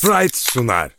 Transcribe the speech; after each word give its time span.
Fright 0.00 0.36
sunar. 0.36 0.90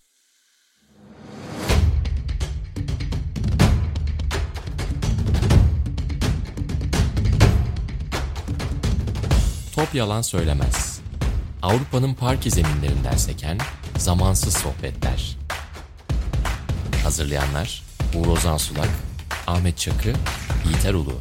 Top 9.75 9.95
yalan 9.95 10.21
söylemez. 10.21 10.99
Avrupa'nın 11.61 12.13
parke 12.13 12.49
zeminlerinden 12.49 13.17
seken 13.17 13.57
zamansız 13.97 14.53
sohbetler. 14.53 15.37
Hazırlayanlar 17.03 17.83
Uğur 18.15 18.27
Ozan 18.27 18.57
Sulak, 18.57 18.89
Ahmet 19.47 19.77
Çakı, 19.77 20.13
Yiğiter 20.65 20.93
Ulu. 20.93 21.19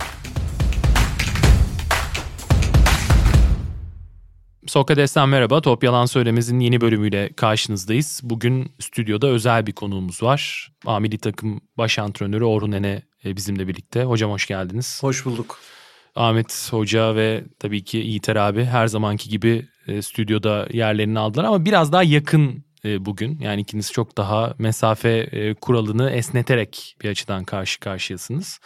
Sokrates'ten 4.70 5.28
merhaba. 5.28 5.60
Top 5.60 5.84
Yalan 5.84 6.06
Söylemez'in 6.06 6.60
yeni 6.60 6.80
bölümüyle 6.80 7.32
karşınızdayız. 7.36 8.20
Bugün 8.22 8.72
stüdyoda 8.80 9.26
özel 9.26 9.66
bir 9.66 9.72
konuğumuz 9.72 10.22
var. 10.22 10.72
Amili 10.86 11.18
takım 11.18 11.60
baş 11.78 11.98
antrenörü 11.98 12.44
Orhun 12.44 12.72
Ene 12.72 13.02
e, 13.24 13.36
bizimle 13.36 13.68
birlikte. 13.68 14.04
Hocam 14.04 14.30
hoş 14.30 14.46
geldiniz. 14.46 15.02
Hoş 15.02 15.24
bulduk. 15.24 15.58
Ahmet 16.16 16.68
Hoca 16.70 17.16
ve 17.16 17.44
tabii 17.58 17.84
ki 17.84 17.96
Yiğiter 17.96 18.36
abi 18.36 18.64
her 18.64 18.86
zamanki 18.86 19.28
gibi 19.28 19.68
e, 19.86 20.02
stüdyoda 20.02 20.68
yerlerini 20.72 21.18
aldılar 21.18 21.44
ama 21.44 21.64
biraz 21.64 21.92
daha 21.92 22.02
yakın 22.02 22.64
e, 22.84 23.04
bugün. 23.04 23.38
Yani 23.40 23.60
ikiniz 23.60 23.92
çok 23.92 24.16
daha 24.16 24.54
mesafe 24.58 25.54
kuralını 25.60 26.10
esneterek 26.10 26.96
bir 27.02 27.08
açıdan 27.08 27.44
karşı 27.44 27.80
karşıyasınız. 27.80 28.60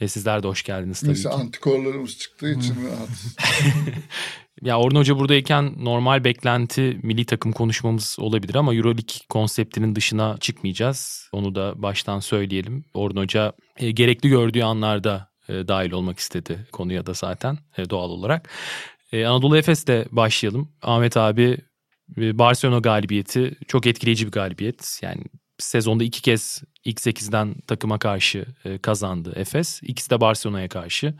E, 0.00 0.08
sizler 0.08 0.42
de 0.42 0.48
hoş 0.48 0.62
geldiniz 0.62 1.00
tabii 1.00 1.10
Neyse 1.10 1.28
ki. 1.28 1.34
antikorlarımız 1.34 2.18
çıktığı 2.18 2.52
için 2.52 2.76
rahatız. 2.86 3.36
Ya 4.62 4.78
Orhun 4.78 4.96
Hoca 4.96 5.18
buradayken 5.18 5.74
normal 5.78 6.24
beklenti 6.24 7.00
milli 7.02 7.24
takım 7.24 7.52
konuşmamız 7.52 8.16
olabilir 8.20 8.54
ama 8.54 8.74
Euroleague 8.74 9.14
konseptinin 9.28 9.94
dışına 9.94 10.36
çıkmayacağız. 10.40 11.28
Onu 11.32 11.54
da 11.54 11.82
baştan 11.82 12.20
söyleyelim. 12.20 12.84
Orhun 12.94 13.16
Hoca 13.16 13.52
e, 13.76 13.90
gerekli 13.90 14.28
gördüğü 14.28 14.62
anlarda 14.62 15.28
e, 15.48 15.68
dahil 15.68 15.92
olmak 15.92 16.18
istedi 16.18 16.66
konuya 16.72 17.06
da 17.06 17.12
zaten 17.12 17.58
e, 17.78 17.90
doğal 17.90 18.10
olarak. 18.10 18.50
E, 19.12 19.26
Anadolu 19.26 19.56
Efes'te 19.56 20.06
başlayalım. 20.10 20.72
Ahmet 20.82 21.16
abi 21.16 21.58
e, 22.16 22.38
Barcelona 22.38 22.78
galibiyeti 22.78 23.56
çok 23.68 23.86
etkileyici 23.86 24.26
bir 24.26 24.32
galibiyet. 24.32 25.00
Yani 25.02 25.24
sezonda 25.58 26.04
iki 26.04 26.22
kez 26.22 26.62
ilk 26.84 26.98
8'den 26.98 27.54
takıma 27.66 27.98
karşı 27.98 28.46
e, 28.64 28.78
kazandı 28.78 29.32
Efes. 29.36 29.80
İkisi 29.82 30.10
de 30.10 30.20
Barcelona'ya 30.20 30.68
karşı. 30.68 31.14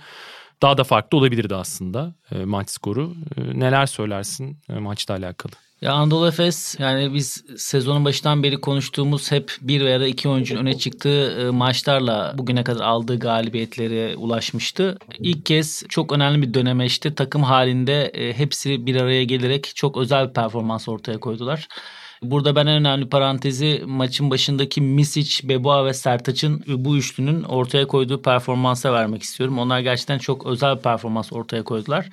Daha 0.62 0.78
da 0.78 0.84
farklı 0.84 1.18
olabilirdi 1.18 1.54
aslında 1.54 2.14
e, 2.32 2.44
maç 2.44 2.70
skoru. 2.70 3.14
E, 3.36 3.60
neler 3.60 3.86
söylersin 3.86 4.58
e, 4.68 4.72
maçla 4.72 5.14
alakalı? 5.14 5.52
Ya 5.80 5.92
Anadolu 5.92 6.28
Efes 6.28 6.76
yani 6.78 7.14
biz 7.14 7.44
sezonun 7.56 8.04
başından 8.04 8.42
beri 8.42 8.60
konuştuğumuz 8.60 9.32
hep 9.32 9.56
bir 9.60 9.84
veya 9.84 10.06
iki 10.06 10.28
oyuncunun 10.28 10.60
öne 10.60 10.78
çıktığı 10.78 11.40
e, 11.40 11.50
maçlarla 11.50 12.34
bugüne 12.38 12.64
kadar 12.64 12.84
aldığı 12.84 13.18
galibiyetlere 13.18 14.16
ulaşmıştı. 14.16 14.98
İlk 15.18 15.46
kez 15.46 15.82
çok 15.88 16.12
önemli 16.12 16.42
bir 16.42 16.54
dönemeçte 16.54 17.14
takım 17.14 17.42
halinde 17.42 18.04
e, 18.04 18.32
hepsi 18.32 18.86
bir 18.86 18.96
araya 18.96 19.24
gelerek 19.24 19.72
çok 19.74 19.96
özel 19.96 20.28
bir 20.28 20.34
performans 20.34 20.88
ortaya 20.88 21.20
koydular. 21.20 21.68
Burada 22.22 22.56
ben 22.56 22.66
en 22.66 22.76
önemli 22.76 23.08
parantezi 23.08 23.82
maçın 23.86 24.30
başındaki 24.30 24.80
Misic, 24.80 25.48
Beboa 25.48 25.86
ve 25.86 25.94
Sertaç'ın 25.94 26.64
bu 26.66 26.96
üçlünün 26.96 27.42
ortaya 27.42 27.86
koyduğu 27.86 28.22
performansa 28.22 28.92
vermek 28.92 29.22
istiyorum. 29.22 29.58
Onlar 29.58 29.80
gerçekten 29.80 30.18
çok 30.18 30.46
özel 30.46 30.76
bir 30.76 30.82
performans 30.82 31.32
ortaya 31.32 31.64
koydular. 31.64 32.08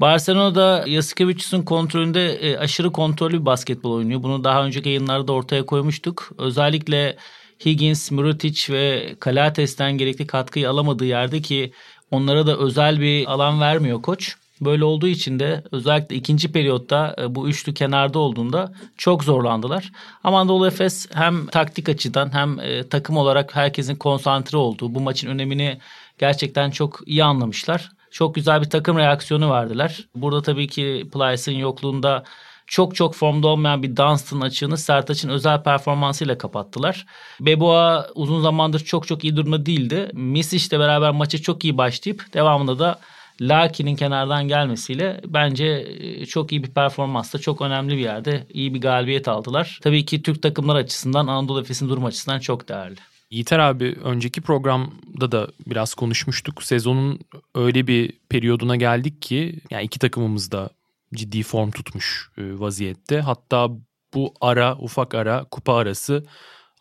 Barcelona'da 0.00 0.84
Yasikevicius'un 0.86 1.62
kontrolünde 1.62 2.32
e, 2.34 2.58
aşırı 2.58 2.92
kontrollü 2.92 3.40
bir 3.40 3.46
basketbol 3.46 3.92
oynuyor. 3.92 4.22
Bunu 4.22 4.44
daha 4.44 4.64
önceki 4.64 4.88
yayınlarda 4.88 5.32
ortaya 5.32 5.66
koymuştuk. 5.66 6.32
Özellikle 6.38 7.16
Higgins, 7.64 8.10
Mirotic 8.10 8.72
ve 8.72 9.14
Kalates'ten 9.20 9.98
gerekli 9.98 10.26
katkıyı 10.26 10.70
alamadığı 10.70 11.04
yerde 11.04 11.40
ki 11.40 11.72
onlara 12.10 12.46
da 12.46 12.56
özel 12.56 13.00
bir 13.00 13.32
alan 13.32 13.60
vermiyor 13.60 14.02
koç. 14.02 14.36
Böyle 14.60 14.84
olduğu 14.84 15.08
için 15.08 15.38
de 15.38 15.64
özellikle 15.72 16.16
ikinci 16.16 16.52
periyotta 16.52 17.16
e, 17.18 17.34
bu 17.34 17.48
üçlü 17.48 17.74
kenarda 17.74 18.18
olduğunda 18.18 18.72
çok 18.96 19.24
zorlandılar. 19.24 19.92
Ama 20.24 20.40
Anadolu 20.40 20.66
Efes 20.66 21.08
hem 21.14 21.46
taktik 21.46 21.88
açıdan 21.88 22.34
hem 22.34 22.60
e, 22.60 22.88
takım 22.88 23.16
olarak 23.16 23.56
herkesin 23.56 23.96
konsantre 23.96 24.58
olduğu 24.58 24.94
bu 24.94 25.00
maçın 25.00 25.28
önemini 25.28 25.78
gerçekten 26.18 26.70
çok 26.70 27.00
iyi 27.06 27.24
anlamışlar. 27.24 27.90
Çok 28.10 28.34
güzel 28.34 28.60
bir 28.62 28.70
takım 28.70 28.98
reaksiyonu 28.98 29.50
verdiler. 29.50 30.08
Burada 30.14 30.42
tabii 30.42 30.66
ki 30.68 31.08
Plyce'ın 31.12 31.56
yokluğunda 31.56 32.24
çok 32.70 32.94
çok 32.94 33.14
formda 33.14 33.48
olmayan 33.48 33.82
bir 33.82 33.96
Dunstan 33.96 34.40
açığını 34.40 34.78
Sertaç'ın 34.78 35.28
özel 35.28 35.62
performansıyla 35.62 36.38
kapattılar. 36.38 37.06
Beboa 37.40 38.06
uzun 38.14 38.42
zamandır 38.42 38.80
çok 38.80 39.06
çok 39.06 39.24
iyi 39.24 39.36
durumda 39.36 39.66
değildi. 39.66 40.10
Misic'le 40.14 40.78
beraber 40.78 41.10
maça 41.10 41.38
çok 41.38 41.64
iyi 41.64 41.78
başlayıp 41.78 42.34
devamında 42.34 42.78
da 42.78 42.98
Laki'nin 43.40 43.96
kenardan 43.96 44.48
gelmesiyle 44.48 45.20
bence 45.26 45.66
e, 45.98 46.26
çok 46.26 46.52
iyi 46.52 46.64
bir 46.64 46.70
performansla 46.70 47.38
çok 47.38 47.62
önemli 47.62 47.96
bir 47.96 48.02
yerde 48.02 48.46
iyi 48.52 48.74
bir 48.74 48.80
galibiyet 48.80 49.28
aldılar. 49.28 49.78
Tabii 49.82 50.04
ki 50.04 50.22
Türk 50.22 50.42
takımlar 50.42 50.76
açısından 50.76 51.26
Anadolu 51.26 51.60
Efes'in 51.60 51.88
durum 51.88 52.04
açısından 52.04 52.38
çok 52.38 52.68
değerli. 52.68 52.96
Yiğiter 53.30 53.58
abi 53.58 53.96
önceki 54.04 54.40
programda 54.40 55.32
da 55.32 55.48
biraz 55.66 55.94
konuşmuştuk. 55.94 56.62
Sezonun 56.62 57.20
öyle 57.54 57.86
bir 57.86 58.12
periyoduna 58.28 58.76
geldik 58.76 59.22
ki 59.22 59.60
yani 59.70 59.84
iki 59.84 59.98
takımımız 59.98 60.52
da 60.52 60.70
ciddi 61.14 61.42
form 61.42 61.70
tutmuş 61.70 62.30
e, 62.38 62.42
vaziyette. 62.58 63.20
Hatta 63.20 63.68
bu 64.14 64.34
ara 64.40 64.76
ufak 64.76 65.14
ara 65.14 65.44
kupa 65.44 65.74
arası 65.74 66.26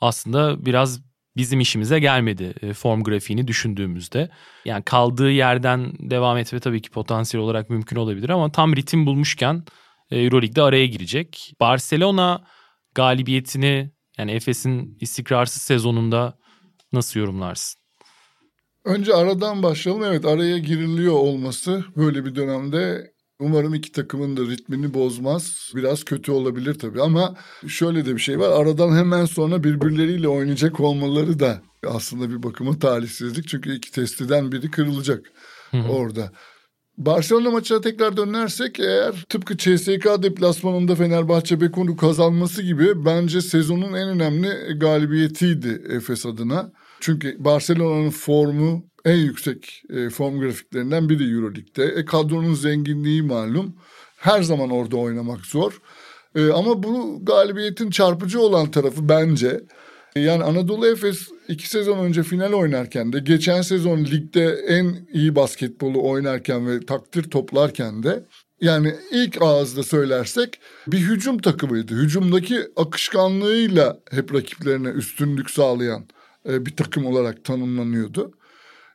aslında 0.01 0.65
biraz 0.65 1.08
bizim 1.37 1.59
işimize 1.59 1.99
gelmedi 1.99 2.53
e, 2.61 2.73
form 2.73 3.03
grafiğini 3.03 3.47
düşündüğümüzde. 3.47 4.29
Yani 4.65 4.83
kaldığı 4.83 5.31
yerden 5.31 5.93
devam 5.99 6.37
etme 6.37 6.59
tabii 6.59 6.81
ki 6.81 6.89
potansiyel 6.89 7.43
olarak 7.43 7.69
mümkün 7.69 7.95
olabilir 7.95 8.29
ama 8.29 8.51
tam 8.51 8.75
ritim 8.75 9.05
bulmuşken 9.05 9.63
e, 10.11 10.19
Euroleague'de 10.19 10.61
araya 10.61 10.85
girecek. 10.85 11.53
Barcelona 11.59 12.43
galibiyetini 12.95 13.91
yani 14.17 14.31
Efes'in 14.31 14.97
istikrarsız 14.99 15.61
sezonunda 15.61 16.37
nasıl 16.93 17.19
yorumlarsın? 17.19 17.79
Önce 18.85 19.13
aradan 19.13 19.63
başlayalım. 19.63 20.03
Evet 20.03 20.25
araya 20.25 20.57
giriliyor 20.57 21.13
olması 21.13 21.85
böyle 21.95 22.25
bir 22.25 22.35
dönemde 22.35 23.11
umarım 23.39 23.73
iki 23.73 23.91
takımın 23.91 24.37
da 24.37 24.41
ritmini 24.41 24.93
bozmaz. 24.93 25.71
Biraz 25.75 26.03
kötü 26.03 26.31
olabilir 26.31 26.73
tabii 26.73 27.01
ama 27.01 27.35
şöyle 27.67 28.05
de 28.05 28.15
bir 28.15 28.21
şey 28.21 28.39
var. 28.39 28.61
Aradan 28.61 28.97
hemen 28.97 29.25
sonra 29.25 29.63
birbirleriyle 29.63 30.27
oynayacak 30.27 30.79
olmaları 30.79 31.39
da 31.39 31.61
aslında 31.87 32.29
bir 32.29 32.43
bakıma 32.43 32.79
talihsizlik. 32.79 33.47
Çünkü 33.47 33.75
iki 33.75 33.91
testiden 33.91 34.51
biri 34.51 34.71
kırılacak 34.71 35.31
orada. 35.89 36.31
Barcelona 36.97 37.51
maçına 37.51 37.81
tekrar 37.81 38.17
dönersek 38.17 38.79
eğer 38.79 39.25
tıpkı 39.29 39.57
CSK 39.57 40.23
deplasmanında 40.23 40.95
Fenerbahçe 40.95 41.61
Beko'nu 41.61 41.97
kazanması 41.97 42.61
gibi 42.61 43.05
bence 43.05 43.41
sezonun 43.41 43.93
en 43.93 44.09
önemli 44.09 44.79
galibiyetiydi 44.79 45.81
Efes 45.89 46.25
adına. 46.25 46.71
Çünkü 46.99 47.35
Barcelona'nın 47.39 48.09
formu 48.09 48.85
en 49.05 49.15
yüksek 49.15 49.83
e, 49.89 50.09
form 50.09 50.39
grafiklerinden 50.39 51.09
biri 51.09 51.33
Euroleague'de. 51.33 51.83
E, 51.83 52.05
kadronun 52.05 52.53
zenginliği 52.53 53.21
malum. 53.21 53.75
Her 54.17 54.41
zaman 54.41 54.69
orada 54.69 54.97
oynamak 54.97 55.45
zor. 55.45 55.81
E, 56.35 56.49
ama 56.49 56.83
bu 56.83 57.19
galibiyetin 57.25 57.89
çarpıcı 57.89 58.41
olan 58.41 58.71
tarafı 58.71 59.09
bence 59.09 59.61
yani 60.15 60.43
Anadolu 60.43 60.87
Efes 60.87 61.27
iki 61.47 61.69
sezon 61.69 61.99
önce 61.99 62.23
final 62.23 62.53
oynarken 62.53 63.13
de 63.13 63.19
geçen 63.19 63.61
sezon 63.61 64.05
ligde 64.05 64.45
en 64.67 65.07
iyi 65.13 65.35
basketbolu 65.35 66.09
oynarken 66.09 66.67
ve 66.67 66.85
takdir 66.85 67.23
toplarken 67.23 68.03
de 68.03 68.25
yani 68.61 68.95
ilk 69.11 69.41
ağızda 69.41 69.83
söylersek 69.83 70.59
bir 70.87 70.97
hücum 70.97 71.37
takımıydı. 71.37 71.93
Hücumdaki 71.93 72.59
akışkanlığıyla 72.75 73.99
hep 74.11 74.33
rakiplerine 74.33 74.87
üstünlük 74.87 75.49
sağlayan 75.49 76.07
e, 76.49 76.65
bir 76.65 76.75
takım 76.75 77.05
olarak 77.05 77.45
tanımlanıyordu. 77.45 78.31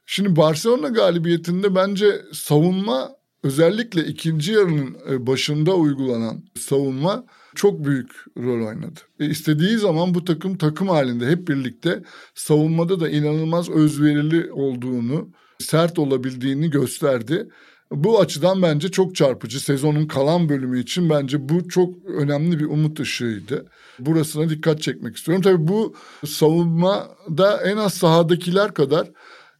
Şimdi 0.06 0.36
Barcelona 0.36 0.88
galibiyetinde 0.88 1.74
bence 1.74 2.22
savunma 2.32 3.10
özellikle 3.42 4.04
ikinci 4.04 4.52
yarının 4.52 4.96
e, 5.10 5.26
başında 5.26 5.74
uygulanan 5.74 6.44
savunma 6.58 7.24
çok 7.54 7.84
büyük 7.84 8.10
rol 8.38 8.66
oynadı. 8.66 9.00
E 9.20 9.26
istediği 9.26 9.78
zaman 9.78 10.14
bu 10.14 10.24
takım 10.24 10.58
takım 10.58 10.88
halinde 10.88 11.26
hep 11.26 11.48
birlikte 11.48 12.02
savunmada 12.34 13.00
da 13.00 13.08
inanılmaz 13.08 13.70
özverili 13.70 14.52
olduğunu, 14.52 15.30
sert 15.58 15.98
olabildiğini 15.98 16.70
gösterdi. 16.70 17.48
Bu 17.94 18.20
açıdan 18.20 18.62
bence 18.62 18.88
çok 18.90 19.14
çarpıcı. 19.14 19.60
Sezonun 19.60 20.06
kalan 20.06 20.48
bölümü 20.48 20.80
için 20.80 21.10
bence 21.10 21.48
bu 21.48 21.68
çok 21.68 21.94
önemli 22.06 22.58
bir 22.58 22.64
umut 22.64 23.00
ışığıydı. 23.00 23.66
Burasına 23.98 24.50
dikkat 24.50 24.82
çekmek 24.82 25.16
istiyorum. 25.16 25.42
Tabii 25.42 25.68
bu 25.68 25.94
savunmada 26.26 27.60
en 27.64 27.76
az 27.76 27.94
sahadakiler 27.94 28.74
kadar 28.74 29.10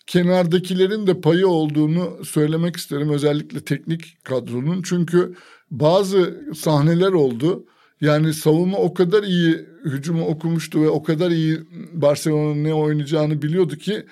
kenardakilerin 0.06 1.06
de 1.06 1.20
payı 1.20 1.48
olduğunu 1.48 2.24
söylemek 2.24 2.76
isterim. 2.76 3.10
Özellikle 3.10 3.60
teknik 3.60 4.24
kadronun. 4.24 4.82
Çünkü 4.82 5.34
bazı 5.70 6.44
sahneler 6.56 7.12
oldu. 7.12 7.66
Yani 8.00 8.34
savunma 8.34 8.78
o 8.78 8.94
kadar 8.94 9.22
iyi 9.22 9.66
hücumu 9.84 10.26
okumuştu 10.26 10.82
ve 10.82 10.88
o 10.88 11.02
kadar 11.02 11.30
iyi 11.30 11.58
Barcelona'nın 11.92 12.64
ne 12.64 12.74
oynayacağını 12.74 13.42
biliyordu 13.42 13.76
ki 13.76 14.06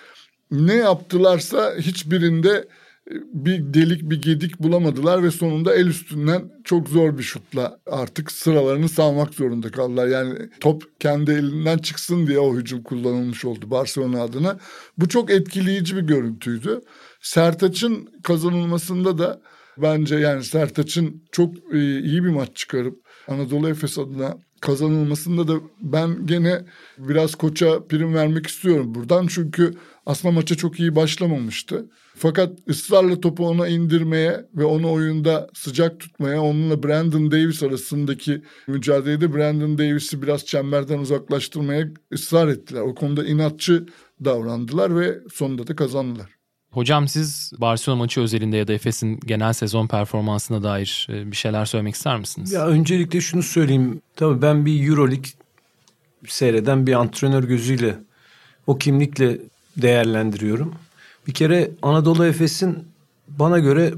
ne 0.50 0.74
yaptılarsa 0.74 1.74
hiçbirinde 1.78 2.68
bir 3.32 3.74
delik 3.74 4.10
bir 4.10 4.22
gedik 4.22 4.58
bulamadılar 4.62 5.22
ve 5.22 5.30
sonunda 5.30 5.74
el 5.74 5.86
üstünden 5.86 6.52
çok 6.64 6.88
zor 6.88 7.18
bir 7.18 7.22
şutla 7.22 7.78
artık 7.86 8.32
sıralarını 8.32 8.88
salmak 8.88 9.34
zorunda 9.34 9.70
kaldılar. 9.70 10.06
Yani 10.06 10.38
top 10.60 11.00
kendi 11.00 11.30
elinden 11.30 11.78
çıksın 11.78 12.26
diye 12.26 12.38
o 12.38 12.56
hücum 12.56 12.82
kullanılmış 12.82 13.44
oldu 13.44 13.70
Barcelona 13.70 14.22
adına. 14.22 14.58
Bu 14.98 15.08
çok 15.08 15.30
etkileyici 15.30 15.96
bir 15.96 16.02
görüntüydü. 16.02 16.80
Sertaç'ın 17.20 18.08
kazanılmasında 18.22 19.18
da 19.18 19.40
bence 19.78 20.16
yani 20.16 20.44
Sertaç'ın 20.44 21.22
çok 21.32 21.54
e, 21.72 22.00
iyi 22.00 22.24
bir 22.24 22.28
maç 22.28 22.48
çıkarıp 22.54 23.02
Anadolu 23.28 23.68
Efes 23.68 23.98
adına 23.98 24.36
kazanılmasında 24.62 25.48
da 25.48 25.54
ben 25.80 26.26
gene 26.26 26.62
biraz 26.98 27.34
koça 27.34 27.86
prim 27.86 28.14
vermek 28.14 28.46
istiyorum 28.46 28.94
buradan. 28.94 29.26
Çünkü 29.26 29.74
aslında 30.06 30.34
maça 30.34 30.54
çok 30.54 30.80
iyi 30.80 30.96
başlamamıştı. 30.96 31.86
Fakat 32.16 32.58
ısrarla 32.68 33.20
topu 33.20 33.48
ona 33.48 33.68
indirmeye 33.68 34.46
ve 34.54 34.64
onu 34.64 34.92
oyunda 34.92 35.50
sıcak 35.54 36.00
tutmaya, 36.00 36.42
onunla 36.42 36.82
Brandon 36.82 37.30
Davis 37.30 37.62
arasındaki 37.62 38.42
mücadelede 38.66 39.34
Brandon 39.34 39.78
Davis'i 39.78 40.22
biraz 40.22 40.46
çemberden 40.46 40.98
uzaklaştırmaya 40.98 41.88
ısrar 42.12 42.48
ettiler. 42.48 42.80
O 42.80 42.94
konuda 42.94 43.24
inatçı 43.24 43.86
davrandılar 44.24 45.00
ve 45.00 45.18
sonunda 45.32 45.66
da 45.66 45.76
kazandılar. 45.76 46.30
Hocam 46.70 47.08
siz 47.08 47.52
Barcelona 47.58 47.98
maçı 47.98 48.20
özelinde 48.20 48.56
ya 48.56 48.68
da 48.68 48.72
Efes'in 48.72 49.20
genel 49.20 49.52
sezon 49.52 49.86
performansına 49.86 50.62
dair 50.62 51.08
e, 51.10 51.30
bir 51.30 51.36
şeyler 51.36 51.64
söylemek 51.64 51.94
ister 51.94 52.18
misiniz? 52.18 52.52
Ya 52.52 52.66
öncelikle 52.66 53.20
şunu 53.20 53.42
söyleyeyim. 53.42 54.02
Tabii 54.16 54.42
ben 54.42 54.66
bir 54.66 54.88
Euroleague 54.88 55.30
seyreden 56.26 56.86
bir 56.86 56.92
antrenör 56.92 57.44
gözüyle 57.44 57.98
o 58.66 58.78
kimlikle 58.78 59.38
değerlendiriyorum. 59.76 60.74
Bir 61.26 61.34
kere 61.34 61.70
Anadolu 61.82 62.26
Efes'in 62.26 62.78
bana 63.28 63.58
göre 63.58 63.94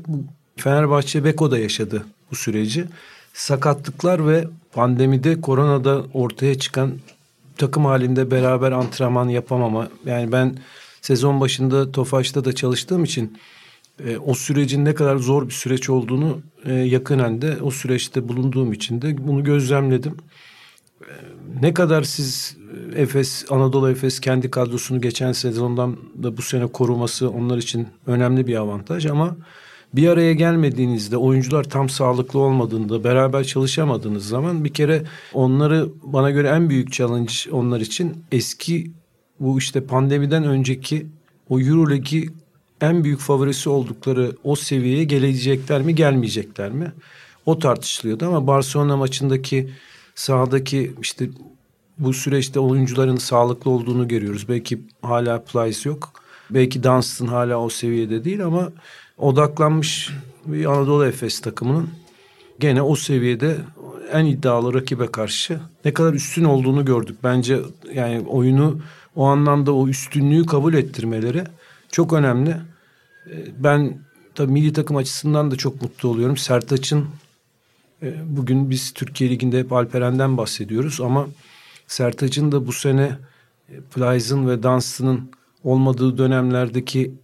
Fenerbahçe 0.57 1.25
Beko'da 1.25 1.59
yaşadı 1.59 2.07
bu 2.31 2.37
süreci. 2.37 2.85
Sakatlıklar 3.35 4.29
ve 4.29 4.49
pandemide 4.73 5.41
koronada 5.41 6.05
ortaya 6.15 6.59
çıkan 6.59 6.93
takım 7.57 7.85
halinde 7.85 8.31
beraber 8.31 8.73
antrenman 8.73 9.29
yapamama. 9.29 9.89
Yani 10.07 10.33
ben 10.33 10.57
sezon 11.03 11.41
başında 11.41 11.93
Tofaş'ta 11.93 12.45
da 12.45 12.53
çalıştığım 12.53 13.05
için 13.05 13.39
e, 14.07 14.19
o 14.19 14.35
sürecin 14.35 14.85
ne 14.85 14.95
kadar 14.95 15.17
zor 15.17 15.47
bir 15.47 15.55
süreç 15.55 15.91
olduğunu 15.91 16.41
e, 16.65 16.73
yakınen 16.73 17.43
de 17.43 17.63
o 17.63 17.71
süreçte 17.71 18.29
bulunduğum 18.29 18.73
için 18.73 19.03
de 19.03 19.27
bunu 19.27 19.45
gözlemledim. 19.45 20.17
Ne 21.61 21.75
kadar 21.75 22.03
siz 22.03 22.57
e, 22.97 23.03
Efes, 23.03 23.45
Anadolu 23.51 23.91
Efes 23.91 24.21
kendi 24.21 24.51
kadrosunu 24.51 25.01
geçen 25.01 25.33
sezondan 25.33 25.97
da 26.23 26.37
bu 26.37 26.43
sene 26.43 26.67
koruması 26.67 27.31
onlar 27.31 27.59
için 27.59 27.89
önemli 28.07 28.47
bir 28.47 28.57
avantaj 28.57 29.07
ama 29.07 29.37
bir 29.95 30.09
araya 30.09 30.33
gelmediğinizde 30.33 31.17
oyuncular 31.17 31.65
tam 31.65 31.89
sağlıklı 31.89 32.39
olmadığında 32.39 33.05
beraber 33.05 33.45
çalışamadığınız 33.45 34.29
zaman 34.29 34.65
bir 34.65 34.73
kere 34.73 35.03
onları 35.33 35.89
bana 36.03 36.31
göre 36.31 36.49
en 36.49 36.71
büyük 36.71 36.93
challenge 36.93 37.33
onlar 37.53 37.81
için 37.81 38.25
eski 38.33 38.91
bu 39.41 39.59
işte 39.59 39.85
pandemiden 39.85 40.45
önceki 40.45 41.07
o 41.49 41.61
Euroleague'i 41.61 42.29
en 42.81 43.05
büyük 43.05 43.21
favorisi 43.21 43.69
oldukları 43.69 44.33
o 44.45 44.57
seviyeye 44.57 45.05
gelecekler 45.05 45.83
mi 45.83 45.95
gelmeyecekler 45.95 46.71
mi? 46.71 46.93
O 47.47 47.59
tartışılıyordu 47.59 48.27
ama 48.27 48.47
Barcelona 48.47 48.97
maçındaki 48.97 49.71
sahadaki 50.15 50.95
işte 51.01 51.29
bu 51.99 52.13
süreçte 52.13 52.61
oyuncuların 52.61 53.17
sağlıklı 53.17 53.71
olduğunu 53.71 54.09
görüyoruz. 54.09 54.49
Belki 54.49 54.81
hala 55.03 55.45
Plyce 55.45 55.89
yok. 55.89 56.13
Belki 56.51 56.83
Dunstan 56.83 57.27
hala 57.27 57.61
o 57.61 57.69
seviyede 57.69 58.25
değil 58.25 58.45
ama 58.45 58.73
odaklanmış 59.19 60.11
bir 60.47 60.67
Anadolu 60.67 61.07
Efes 61.07 61.41
takımının 61.41 61.89
gene 62.61 62.83
o 62.83 62.97
seviyede 62.97 63.57
en 64.13 64.25
iddialı 64.25 64.75
rakibe 64.75 65.07
karşı 65.07 65.61
ne 65.85 65.95
kadar 65.95 66.13
üstün 66.13 66.45
olduğunu 66.45 66.85
gördük. 66.85 67.17
Bence 67.25 67.61
yani 67.95 68.21
oyunu 68.29 68.79
o 69.17 69.25
anlamda 69.25 69.73
o 69.73 69.89
üstünlüğü 69.89 70.47
kabul 70.47 70.75
ettirmeleri 70.75 71.45
çok 71.93 72.13
önemli. 72.13 72.51
Ee, 72.51 73.33
ben 73.59 73.99
tabii 74.35 74.53
milli 74.53 74.73
takım 74.73 74.97
açısından 74.97 75.51
da 75.51 75.57
çok 75.57 75.83
mutlu 75.83 76.09
oluyorum. 76.09 76.37
Sertaç'ın 76.37 77.01
e, 77.01 77.05
bugün 78.25 78.71
biz 78.71 78.93
Türkiye 78.93 79.31
Ligi'nde 79.31 79.59
hep 79.59 79.73
Alperen'den 79.73 80.37
bahsediyoruz 80.37 81.01
ama 81.01 81.27
Sertaç'ın 81.87 82.53
da 82.53 82.67
bu 82.67 82.73
sene 82.73 83.19
e, 83.69 83.81
Plyce'ın 83.81 84.49
ve 84.49 84.63
Dunstan'ın 84.63 85.31
olmadığı 85.65 86.19
dönemlerdeki 86.19 87.15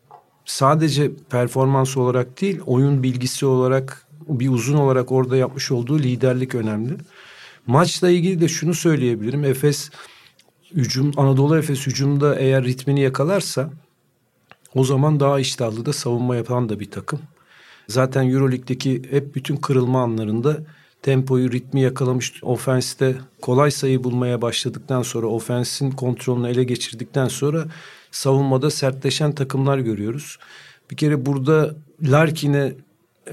sadece 0.44 1.10
performans 1.30 1.96
olarak 1.96 2.40
değil 2.40 2.60
oyun 2.66 3.02
bilgisi 3.02 3.46
olarak 3.46 4.06
bir 4.28 4.48
uzun 4.48 4.76
olarak 4.76 5.12
orada 5.12 5.36
yapmış 5.36 5.70
olduğu 5.70 5.98
liderlik 5.98 6.54
önemli. 6.54 6.96
Maçla 7.66 8.10
ilgili 8.10 8.40
de 8.40 8.48
şunu 8.48 8.74
söyleyebilirim. 8.74 9.44
Efes 9.44 9.90
hücum 10.74 11.12
Anadolu 11.16 11.58
Efes 11.58 11.86
hücumda 11.86 12.36
eğer 12.36 12.64
ritmini 12.64 13.00
yakalarsa 13.00 13.70
o 14.74 14.84
zaman 14.84 15.20
daha 15.20 15.40
iştahlı 15.40 15.86
da 15.86 15.92
savunma 15.92 16.36
yapan 16.36 16.68
da 16.68 16.80
bir 16.80 16.90
takım. 16.90 17.20
Zaten 17.90 18.30
Euroleague'deki 18.30 19.02
hep 19.10 19.34
bütün 19.34 19.56
kırılma 19.56 20.02
anlarında 20.02 20.56
tempoyu, 21.02 21.52
ritmi 21.52 21.80
yakalamış. 21.80 22.42
Ofenste 22.42 23.16
kolay 23.42 23.70
sayı 23.70 24.04
bulmaya 24.04 24.42
başladıktan 24.42 25.02
sonra, 25.02 25.26
ofensin 25.26 25.90
kontrolünü 25.90 26.48
ele 26.48 26.64
geçirdikten 26.64 27.28
sonra 27.28 27.64
savunmada 28.10 28.70
sertleşen 28.70 29.32
takımlar 29.32 29.78
görüyoruz. 29.78 30.38
Bir 30.90 30.96
kere 30.96 31.26
burada 31.26 31.74
Larkin'e 32.02 32.74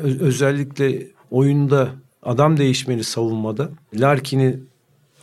özellikle 0.03 1.07
oyunda 1.31 1.89
adam 2.23 2.57
değişmeli 2.57 3.03
savunmada. 3.03 3.69
Larkin'i 3.93 4.59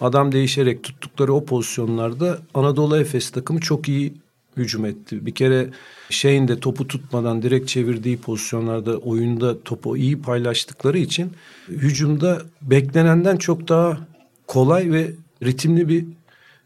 adam 0.01 0.33
değişerek 0.33 0.83
tuttukları 0.83 1.35
o 1.35 1.45
pozisyonlarda 1.45 2.39
Anadolu 2.55 2.99
Efes 2.99 3.31
takımı 3.31 3.61
çok 3.61 3.89
iyi 3.89 4.15
hücum 4.57 4.85
etti. 4.85 5.27
Bir 5.27 5.35
kere 5.35 5.71
şeyin 6.11 6.49
de 6.49 6.61
topu 6.61 6.89
tutmadan 6.89 7.43
direkt 7.43 7.69
çevirdiği 7.69 8.17
pozisyonlarda 8.17 8.97
oyunda 8.97 9.63
topu 9.63 9.97
iyi 9.97 10.23
paylaştıkları 10.23 10.99
için 10.99 11.33
hücumda 11.69 12.43
beklenenden 12.63 13.37
çok 13.37 13.69
daha 13.69 13.99
kolay 14.47 14.93
ve 14.93 15.11
ritimli 15.43 15.89
bir 15.89 16.05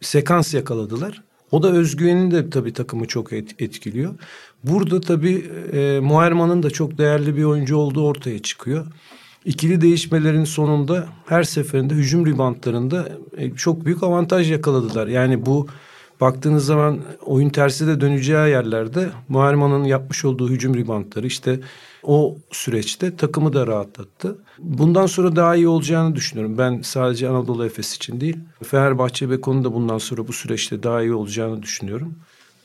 sekans 0.00 0.54
yakaladılar. 0.54 1.22
O 1.50 1.62
da 1.62 1.72
özgüvenin 1.72 2.30
de 2.30 2.50
tabii 2.50 2.72
takımı 2.72 3.06
çok 3.06 3.32
etkiliyor. 3.32 4.14
Burada 4.64 5.00
tabii 5.00 5.50
e, 5.72 6.00
Muherman'ın 6.00 6.62
da 6.62 6.70
çok 6.70 6.98
değerli 6.98 7.36
bir 7.36 7.44
oyuncu 7.44 7.76
olduğu 7.76 8.06
ortaya 8.06 8.38
çıkıyor. 8.38 8.86
İkili 9.44 9.80
değişmelerin 9.80 10.44
sonunda 10.44 11.08
her 11.26 11.42
seferinde 11.42 11.94
hücum 11.94 12.26
ribantlarında 12.26 13.08
e, 13.36 13.50
çok 13.50 13.84
büyük 13.84 14.02
avantaj 14.02 14.50
yakaladılar. 14.50 15.06
Yani 15.06 15.46
bu 15.46 15.66
baktığınız 16.20 16.66
zaman 16.66 16.98
oyun 17.26 17.48
tersi 17.48 17.86
de 17.86 18.00
döneceği 18.00 18.50
yerlerde 18.50 19.10
Muharman'ın 19.28 19.84
yapmış 19.84 20.24
olduğu 20.24 20.50
hücum 20.50 20.74
ribantları 20.74 21.26
işte 21.26 21.60
o 22.02 22.36
süreçte 22.50 23.16
takımı 23.16 23.52
da 23.52 23.66
rahatlattı. 23.66 24.38
Bundan 24.58 25.06
sonra 25.06 25.36
daha 25.36 25.56
iyi 25.56 25.68
olacağını 25.68 26.16
düşünüyorum. 26.16 26.58
Ben 26.58 26.80
sadece 26.82 27.28
Anadolu 27.28 27.64
Efes 27.64 27.96
için 27.96 28.20
değil, 28.20 28.36
Fenerbahçe 28.62 29.30
ve 29.30 29.40
konu 29.40 29.64
da 29.64 29.74
bundan 29.74 29.98
sonra 29.98 30.28
bu 30.28 30.32
süreçte 30.32 30.82
daha 30.82 31.02
iyi 31.02 31.14
olacağını 31.14 31.62
düşünüyorum. 31.62 32.14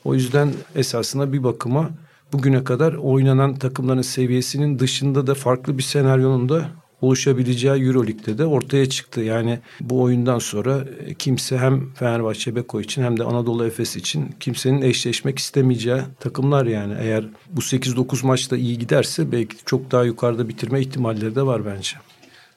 O 0.04 0.14
yüzden 0.14 0.52
esasında 0.74 1.32
bir 1.32 1.44
bakıma 1.44 1.90
bugüne 2.32 2.64
kadar 2.64 2.94
oynanan 2.94 3.54
takımların 3.54 4.02
seviyesinin 4.02 4.78
dışında 4.78 5.26
da 5.26 5.34
farklı 5.34 5.78
bir 5.78 5.82
senaryonun 5.82 6.48
da 6.48 6.70
oluşabileceği 7.04 7.82
Euroleague'de 7.82 8.38
de 8.38 8.46
ortaya 8.46 8.88
çıktı. 8.88 9.20
Yani 9.20 9.58
bu 9.80 10.02
oyundan 10.02 10.38
sonra 10.38 10.84
e, 11.06 11.14
kimse 11.14 11.58
hem 11.58 11.92
Fenerbahçe 11.94 12.56
Beko 12.56 12.80
için 12.80 13.02
hem 13.02 13.18
de 13.18 13.24
Anadolu 13.24 13.66
Efes 13.66 13.96
için 13.96 14.34
kimsenin 14.40 14.82
eşleşmek 14.82 15.38
istemeyeceği 15.38 16.00
takımlar 16.20 16.66
yani. 16.66 16.94
Eğer 17.00 17.24
bu 17.50 17.60
8-9 17.60 18.26
maçta 18.26 18.56
iyi 18.56 18.78
giderse 18.78 19.32
belki 19.32 19.56
çok 19.64 19.90
daha 19.90 20.04
yukarıda 20.04 20.48
bitirme 20.48 20.80
ihtimalleri 20.80 21.34
de 21.34 21.46
var 21.46 21.66
bence. 21.66 21.96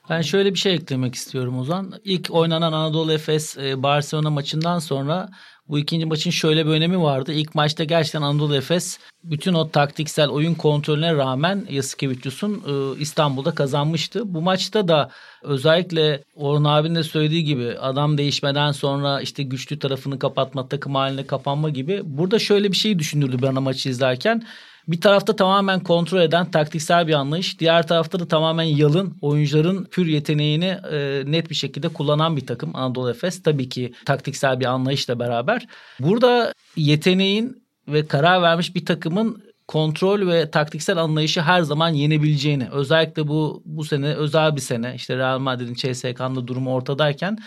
Ben 0.10 0.22
şöyle 0.22 0.54
bir 0.54 0.60
şey 0.60 0.74
eklemek 0.74 1.16
istiyorum 1.16 1.60
Ozan. 1.60 1.94
İlk 2.04 2.28
oynanan 2.32 2.74
Anadolu 2.74 3.14
Efes 3.14 3.58
e, 3.58 3.84
Barcelona 3.84 4.30
maçından 4.30 4.80
sonra 4.80 5.30
bu 5.68 5.80
ikinci 5.80 6.06
maçın 6.06 6.32
şöyle 6.32 6.66
bir 6.66 6.72
önemi 6.72 7.02
vardı. 7.02 7.34
İlk 7.34 7.56
maçta 7.56 7.84
gerçekten 7.84 8.22
Anadolu 8.22 8.56
Efes 8.56 9.00
bütün 9.24 9.54
o 9.54 9.70
taktiksel 9.70 10.30
oyun 10.30 10.54
kontrolüne 10.54 11.14
rağmen 11.14 11.66
Yasikevicius'un 11.70 12.54
e, 12.54 13.00
İstanbul'da 13.00 13.52
kazanmıştı. 13.52 14.34
Bu 14.34 14.42
maçta 14.42 14.88
da 14.88 15.10
özellikle 15.44 16.24
Orhan 16.36 16.64
abinin 16.64 16.96
de 16.96 17.04
söylediği 17.04 17.44
gibi 17.44 17.78
adam 17.80 18.18
değişmeden 18.18 18.72
sonra 18.72 19.22
işte 19.22 19.44
güçlü 19.44 19.80
tarafını 19.80 20.20
kapatma, 20.20 20.68
takım 20.68 20.96
haline 20.96 21.28
kapanma 21.28 21.70
gibi. 21.70 22.02
Burada 22.04 22.40
şöyle 22.40 22.72
bir 22.72 22.78
şey 22.78 23.00
düşündürdü 23.00 23.42
bana 23.42 23.62
maçı 23.62 23.90
izlerken. 23.90 24.44
Bir 24.88 25.02
tarafta 25.02 25.36
tamamen 25.36 25.80
kontrol 25.80 26.22
eden 26.22 26.52
taktiksel 26.52 27.08
bir 27.08 27.14
anlayış. 27.14 27.60
Diğer 27.60 27.88
tarafta 27.88 28.20
da 28.20 28.28
tamamen 28.28 28.64
yalın 28.64 29.18
oyuncuların 29.22 29.86
pür 29.86 30.06
yeteneğini 30.06 30.78
e, 30.92 31.24
net 31.26 31.50
bir 31.50 31.56
şekilde 31.56 31.88
kullanan 31.88 32.38
bir 32.38 32.48
takım 32.48 32.76
Anadolu 32.76 33.10
Efes. 33.10 33.44
Tabii 33.44 33.70
ki 33.70 33.94
taktiksel 34.06 34.60
bir 34.60 34.66
anlayışla 34.66 35.20
beraber. 35.20 35.68
Burada 36.00 36.54
yeteneğin 36.76 37.64
ve 37.88 38.08
karar 38.08 38.42
vermiş 38.42 38.76
bir 38.76 38.86
takımın 38.86 39.44
kontrol 39.68 40.28
ve 40.28 40.52
taktiksel 40.52 40.98
anlayışı 40.98 41.42
her 41.42 41.62
zaman 41.62 41.90
yenebileceğini 41.90 42.68
özellikle 42.72 43.28
bu 43.28 43.62
bu 43.66 43.84
sene 43.84 44.14
özel 44.14 44.56
bir 44.56 44.62
sene 44.62 44.94
işte 44.96 45.18
Real 45.18 45.40
Madrid'in 45.40 45.74
CSK'nın 45.74 46.48
durumu 46.48 46.74
ortadayken 46.74 47.38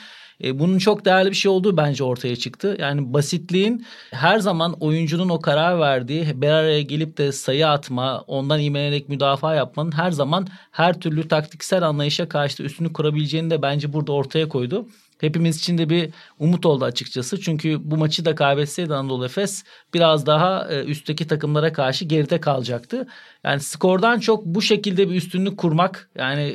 e, 0.44 0.58
bunun 0.58 0.78
çok 0.78 1.04
değerli 1.04 1.30
bir 1.30 1.34
şey 1.34 1.50
olduğu 1.50 1.76
bence 1.76 2.04
ortaya 2.04 2.36
çıktı. 2.36 2.76
Yani 2.80 3.12
basitliğin 3.12 3.86
her 4.10 4.38
zaman 4.38 4.72
oyuncunun 4.80 5.28
o 5.28 5.40
karar 5.40 5.80
verdiği 5.80 6.26
bir 6.34 6.48
araya 6.48 6.82
gelip 6.82 7.18
de 7.18 7.32
sayı 7.32 7.68
atma, 7.68 8.20
ondan 8.20 8.60
imenerek 8.60 9.08
müdafaa 9.08 9.54
yapmanın 9.54 9.92
her 9.92 10.10
zaman 10.10 10.46
her 10.70 11.00
türlü 11.00 11.28
taktiksel 11.28 11.82
anlayışa 11.82 12.28
karşı 12.28 12.62
üstünü 12.62 12.92
kurabileceğini 12.92 13.50
de 13.50 13.62
bence 13.62 13.92
burada 13.92 14.12
ortaya 14.12 14.48
koydu 14.48 14.86
hepimiz 15.20 15.58
için 15.58 15.78
de 15.78 15.88
bir 15.88 16.10
umut 16.38 16.66
oldu 16.66 16.84
açıkçası. 16.84 17.40
Çünkü 17.40 17.90
bu 17.90 17.96
maçı 17.96 18.24
da 18.24 18.34
kaybetseydi 18.34 18.94
Anadolu 18.94 19.24
Efes 19.24 19.64
biraz 19.94 20.26
daha 20.26 20.68
e, 20.70 20.84
üstteki 20.84 21.26
takımlara 21.26 21.72
karşı 21.72 22.04
geride 22.04 22.40
kalacaktı. 22.40 23.06
Yani 23.44 23.60
skordan 23.60 24.20
çok 24.20 24.44
bu 24.46 24.62
şekilde 24.62 25.10
bir 25.10 25.14
üstünlük 25.14 25.58
kurmak 25.58 26.10
yani 26.18 26.50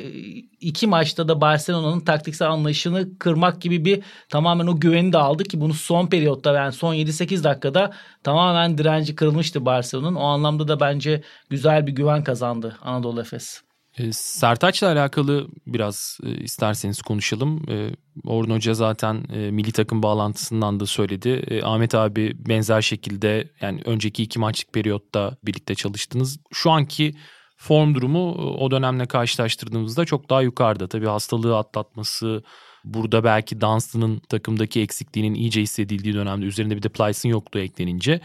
iki 0.60 0.86
maçta 0.86 1.28
da 1.28 1.40
Barcelona'nın 1.40 2.00
taktiksel 2.00 2.48
anlayışını 2.48 3.18
kırmak 3.18 3.60
gibi 3.60 3.84
bir 3.84 4.02
tamamen 4.28 4.66
o 4.66 4.80
güveni 4.80 5.12
de 5.12 5.18
aldı 5.18 5.44
ki 5.44 5.60
bunu 5.60 5.74
son 5.74 6.06
periyotta 6.06 6.54
yani 6.54 6.72
son 6.72 6.94
7-8 6.94 7.44
dakikada 7.44 7.92
tamamen 8.22 8.78
direnci 8.78 9.14
kırılmıştı 9.14 9.64
Barcelona'nın. 9.64 10.14
O 10.14 10.24
anlamda 10.24 10.68
da 10.68 10.80
bence 10.80 11.22
güzel 11.50 11.86
bir 11.86 11.92
güven 11.92 12.24
kazandı 12.24 12.76
Anadolu 12.82 13.20
Efes. 13.20 13.65
E, 13.98 14.12
Sertaç'la 14.12 14.92
alakalı 14.92 15.48
biraz 15.66 16.18
e, 16.22 16.34
isterseniz 16.34 17.02
konuşalım. 17.02 17.70
E, 17.70 17.90
Orhun 18.24 18.54
Hoca 18.54 18.74
zaten 18.74 19.24
e, 19.32 19.50
milli 19.50 19.72
takım 19.72 20.02
bağlantısından 20.02 20.80
da 20.80 20.86
söyledi. 20.86 21.28
E, 21.28 21.62
Ahmet 21.62 21.94
abi 21.94 22.36
benzer 22.48 22.82
şekilde 22.82 23.50
yani 23.60 23.82
önceki 23.84 24.22
iki 24.22 24.38
maçlık 24.38 24.72
periyotta 24.72 25.36
birlikte 25.44 25.74
çalıştınız. 25.74 26.38
Şu 26.52 26.70
anki 26.70 27.14
form 27.56 27.94
durumu 27.94 28.36
e, 28.38 28.42
o 28.42 28.70
dönemle 28.70 29.06
karşılaştırdığımızda 29.06 30.04
çok 30.04 30.30
daha 30.30 30.42
yukarıda. 30.42 30.88
Tabii 30.88 31.06
hastalığı 31.06 31.58
atlatması, 31.58 32.42
burada 32.84 33.24
belki 33.24 33.60
Dunstan'ın 33.60 34.18
takımdaki 34.18 34.80
eksikliğinin 34.80 35.34
iyice 35.34 35.62
hissedildiği 35.62 36.14
dönemde 36.14 36.46
üzerinde 36.46 36.76
bir 36.76 36.82
de 36.82 36.88
Plyce'ın 36.88 37.32
yokluğu 37.32 37.60
eklenince 37.60 38.20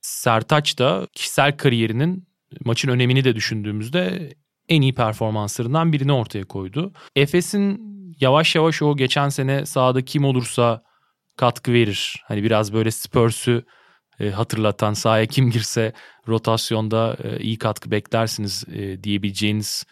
Sertaç 0.00 0.78
da 0.78 1.06
kişisel 1.12 1.56
kariyerinin 1.56 2.28
maçın 2.64 2.88
önemini 2.88 3.24
de 3.24 3.34
düşündüğümüzde 3.34 4.32
en 4.68 4.82
iyi 4.82 4.94
performanslarından 4.94 5.92
birini 5.92 6.12
ortaya 6.12 6.44
koydu. 6.44 6.92
Efes'in 7.16 7.88
yavaş 8.20 8.54
yavaş 8.54 8.82
o 8.82 8.96
geçen 8.96 9.28
sene 9.28 9.66
sahada 9.66 10.02
kim 10.04 10.24
olursa 10.24 10.82
katkı 11.36 11.72
verir. 11.72 12.24
Hani 12.26 12.42
biraz 12.42 12.72
böyle 12.72 12.90
Spurs'ü 12.90 13.64
e, 14.20 14.30
hatırlatan 14.30 14.92
sahaya 14.92 15.26
kim 15.26 15.50
girse 15.50 15.92
rotasyonda 16.28 17.16
e, 17.24 17.38
iyi 17.38 17.58
katkı 17.58 17.90
beklersiniz 17.90 18.64
e, 18.72 19.02
diyebileceğiniz 19.02 19.84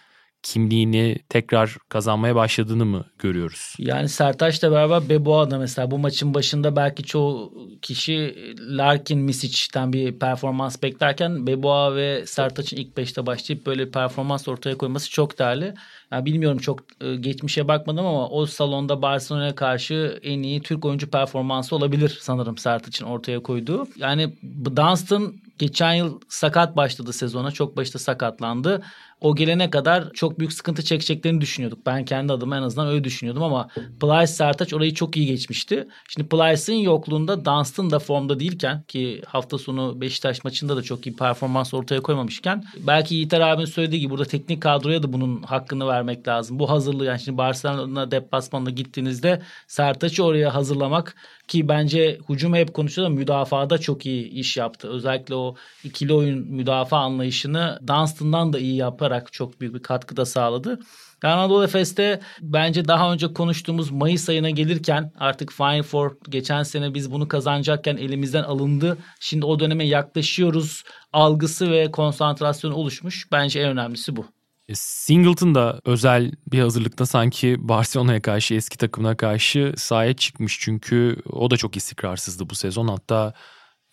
kimliğini 0.46 1.18
tekrar 1.28 1.76
kazanmaya 1.88 2.34
başladığını 2.34 2.84
mı 2.84 3.04
görüyoruz? 3.18 3.74
Yani 3.78 4.08
Sertaç'la 4.08 4.70
beraber 4.72 5.08
Beboğa 5.08 5.50
da 5.50 5.58
mesela 5.58 5.90
bu 5.90 5.98
maçın 5.98 6.34
başında 6.34 6.76
belki 6.76 7.02
çoğu 7.02 7.52
kişi 7.82 8.36
Larkin 8.58 9.18
Misic'ten 9.18 9.92
bir 9.92 10.18
performans 10.18 10.82
beklerken 10.82 11.46
Beboğa 11.46 11.94
ve 11.94 12.26
Sertaç'ın 12.26 12.76
ilk 12.76 12.96
beşte 12.96 13.26
başlayıp 13.26 13.66
böyle 13.66 13.90
performans 13.90 14.48
ortaya 14.48 14.78
koyması 14.78 15.10
çok 15.10 15.38
değerli. 15.38 15.74
Yani 16.10 16.24
bilmiyorum 16.24 16.58
çok 16.58 16.80
e, 17.00 17.16
geçmişe 17.16 17.68
bakmadım 17.68 18.06
ama 18.06 18.28
o 18.28 18.46
salonda 18.46 19.02
Barcelona'ya 19.02 19.54
karşı 19.54 20.20
en 20.22 20.42
iyi 20.42 20.60
Türk 20.60 20.84
oyuncu 20.84 21.10
performansı 21.10 21.76
olabilir 21.76 22.18
sanırım 22.20 22.58
Sertaç'ın 22.58 23.06
ortaya 23.06 23.42
koyduğu. 23.42 23.86
Yani 23.96 24.34
Dunstan 24.76 25.34
geçen 25.58 25.94
yıl 25.94 26.20
sakat 26.28 26.76
başladı 26.76 27.12
sezona. 27.12 27.50
Çok 27.50 27.76
başta 27.76 27.98
sakatlandı 27.98 28.82
o 29.20 29.34
gelene 29.34 29.70
kadar 29.70 30.12
çok 30.12 30.38
büyük 30.38 30.52
sıkıntı 30.52 30.84
çekeceklerini 30.84 31.40
düşünüyorduk. 31.40 31.86
Ben 31.86 32.04
kendi 32.04 32.32
adıma 32.32 32.56
en 32.56 32.62
azından 32.62 32.88
öyle 32.88 33.04
düşünüyordum 33.04 33.42
ama 33.42 33.68
Plyce 34.00 34.26
Sertaç 34.26 34.74
orayı 34.74 34.94
çok 34.94 35.16
iyi 35.16 35.26
geçmişti. 35.26 35.88
Şimdi 36.08 36.28
Plyce'ın 36.28 36.76
yokluğunda 36.76 37.44
Dunstan 37.44 37.90
da 37.90 37.98
formda 37.98 38.40
değilken 38.40 38.82
ki 38.82 39.22
hafta 39.26 39.58
sonu 39.58 40.00
Beşiktaş 40.00 40.44
maçında 40.44 40.76
da 40.76 40.82
çok 40.82 41.06
iyi 41.06 41.16
performans 41.16 41.74
ortaya 41.74 42.00
koymamışken 42.02 42.64
belki 42.86 43.14
Yiğiter 43.14 43.40
abinin 43.40 43.66
söylediği 43.66 44.00
gibi 44.00 44.10
burada 44.10 44.24
teknik 44.24 44.62
kadroya 44.62 45.02
da 45.02 45.12
bunun 45.12 45.42
hakkını 45.42 45.86
vermek 45.86 46.28
lazım. 46.28 46.58
Bu 46.58 46.70
hazırlığı 46.70 47.04
yani 47.04 47.20
şimdi 47.20 47.38
Barcelona 47.38 48.10
deplasmanına 48.10 48.70
gittiğinizde 48.70 49.42
Sertaç'ı 49.66 50.24
oraya 50.24 50.54
hazırlamak 50.54 51.16
ki 51.48 51.68
bence 51.68 52.18
hücum 52.28 52.54
hep 52.54 52.74
konuşuyor 52.74 53.08
da 53.08 53.12
müdafada 53.14 53.78
çok 53.78 54.06
iyi 54.06 54.28
iş 54.28 54.56
yaptı. 54.56 54.88
Özellikle 54.88 55.34
o 55.34 55.54
ikili 55.84 56.12
oyun 56.12 56.38
müdafaa 56.38 57.00
anlayışını 57.00 57.78
Dunstan'dan 57.86 58.52
da 58.52 58.58
iyi 58.58 58.76
yaparak 58.76 59.32
çok 59.32 59.60
büyük 59.60 59.74
bir 59.74 59.82
katkı 59.82 60.16
da 60.16 60.24
sağladı. 60.24 60.78
Anadolu 61.22 61.64
Efes'te 61.64 62.20
bence 62.40 62.84
daha 62.88 63.12
önce 63.12 63.32
konuştuğumuz 63.32 63.90
Mayıs 63.90 64.28
ayına 64.28 64.50
gelirken 64.50 65.12
artık 65.18 65.52
Final 65.52 65.82
Four 65.82 66.16
geçen 66.28 66.62
sene 66.62 66.94
biz 66.94 67.12
bunu 67.12 67.28
kazanacakken 67.28 67.96
elimizden 67.96 68.42
alındı. 68.42 68.98
Şimdi 69.20 69.46
o 69.46 69.60
döneme 69.60 69.86
yaklaşıyoruz 69.86 70.82
algısı 71.12 71.70
ve 71.70 71.90
konsantrasyon 71.90 72.72
oluşmuş. 72.72 73.32
Bence 73.32 73.60
en 73.60 73.68
önemlisi 73.68 74.16
bu. 74.16 74.35
E, 74.68 74.74
Singleton 74.74 75.54
da 75.54 75.80
özel 75.84 76.32
bir 76.52 76.60
hazırlıkta 76.60 77.06
sanki 77.06 77.56
Barcelona'ya 77.58 78.22
karşı 78.22 78.54
eski 78.54 78.78
takımına 78.78 79.16
karşı 79.16 79.74
sahaya 79.76 80.14
çıkmış. 80.14 80.58
Çünkü 80.60 81.16
o 81.30 81.50
da 81.50 81.56
çok 81.56 81.76
istikrarsızdı 81.76 82.50
bu 82.50 82.54
sezon. 82.54 82.88
Hatta 82.88 83.34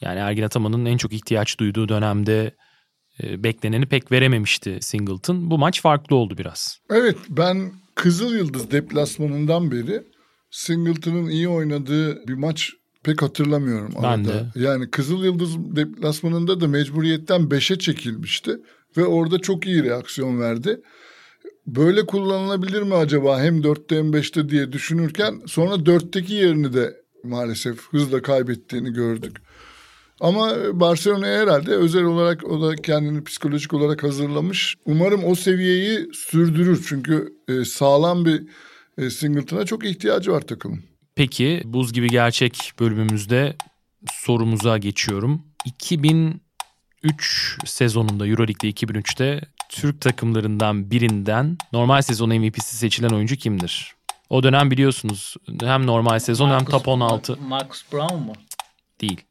yani 0.01 0.19
Ergin 0.19 0.43
Ataman'ın 0.43 0.85
en 0.85 0.97
çok 0.97 1.13
ihtiyaç 1.13 1.59
duyduğu 1.59 1.89
dönemde 1.89 2.55
e, 3.23 3.43
bekleneni 3.43 3.85
pek 3.85 4.11
verememişti 4.11 4.77
Singleton. 4.81 5.51
Bu 5.51 5.57
maç 5.57 5.81
farklı 5.81 6.15
oldu 6.15 6.37
biraz. 6.37 6.79
Evet 6.89 7.17
ben 7.29 7.71
Kızıl 7.95 8.35
Yıldız 8.35 8.71
deplasmanından 8.71 9.71
beri 9.71 10.03
Singleton'ın 10.51 11.29
iyi 11.29 11.49
oynadığı 11.49 12.27
bir 12.27 12.33
maç 12.33 12.69
pek 13.03 13.21
hatırlamıyorum. 13.21 13.93
Ben 13.97 14.07
arada. 14.07 14.27
de. 14.33 14.45
Yani 14.55 14.89
Kızıl 14.89 15.23
Yıldız 15.23 15.75
deplasmanında 15.75 16.61
da 16.61 16.67
mecburiyetten 16.67 17.41
5'e 17.41 17.79
çekilmişti 17.79 18.59
ve 18.97 19.05
orada 19.05 19.39
çok 19.39 19.67
iyi 19.67 19.83
reaksiyon 19.83 20.39
verdi. 20.41 20.81
Böyle 21.67 22.05
kullanılabilir 22.05 22.81
mi 22.81 22.95
acaba 22.95 23.41
hem 23.41 23.61
4'te 23.61 23.97
hem 23.97 24.11
5'te 24.11 24.49
diye 24.49 24.71
düşünürken 24.71 25.41
sonra 25.45 25.75
4'teki 25.75 26.33
yerini 26.33 26.73
de 26.73 27.03
maalesef 27.23 27.87
hızla 27.89 28.21
kaybettiğini 28.21 28.93
gördük. 28.93 29.37
Ama 30.19 30.55
Barcelona 30.73 31.27
herhalde 31.27 31.71
özel 31.71 32.03
olarak 32.03 32.43
o 32.43 32.61
da 32.61 32.75
kendini 32.75 33.23
psikolojik 33.23 33.73
olarak 33.73 34.03
hazırlamış. 34.03 34.75
Umarım 34.85 35.23
o 35.25 35.35
seviyeyi 35.35 36.07
sürdürür 36.13 36.85
çünkü 36.89 37.33
e, 37.47 37.65
sağlam 37.65 38.25
bir 38.25 38.43
e, 38.97 39.09
Singleton'a 39.09 39.65
çok 39.65 39.85
ihtiyacı 39.85 40.31
var 40.31 40.41
takımın. 40.41 40.83
Peki 41.15 41.61
buz 41.65 41.93
gibi 41.93 42.07
gerçek 42.07 42.73
bölümümüzde 42.79 43.55
sorumuza 44.11 44.77
geçiyorum. 44.77 45.41
2000 45.65 46.41
2003 47.03 47.57
sezonunda 47.65 48.27
Euroleague'de 48.27 48.69
2003'te 48.69 49.41
Türk 49.69 50.01
takımlarından 50.01 50.91
birinden 50.91 51.57
normal 51.73 52.01
sezon 52.01 52.29
MVP'si 52.29 52.77
seçilen 52.77 53.09
oyuncu 53.09 53.35
kimdir? 53.35 53.93
O 54.29 54.43
dönem 54.43 54.71
biliyorsunuz 54.71 55.35
hem 55.61 55.87
normal 55.87 56.19
sezon 56.19 56.49
Marcus, 56.49 56.67
hem 56.67 56.71
top 56.71 56.87
16. 56.87 57.37
Marcus 57.41 57.83
Brown 57.93 58.15
mu? 58.15 58.33
Değil. 59.01 59.21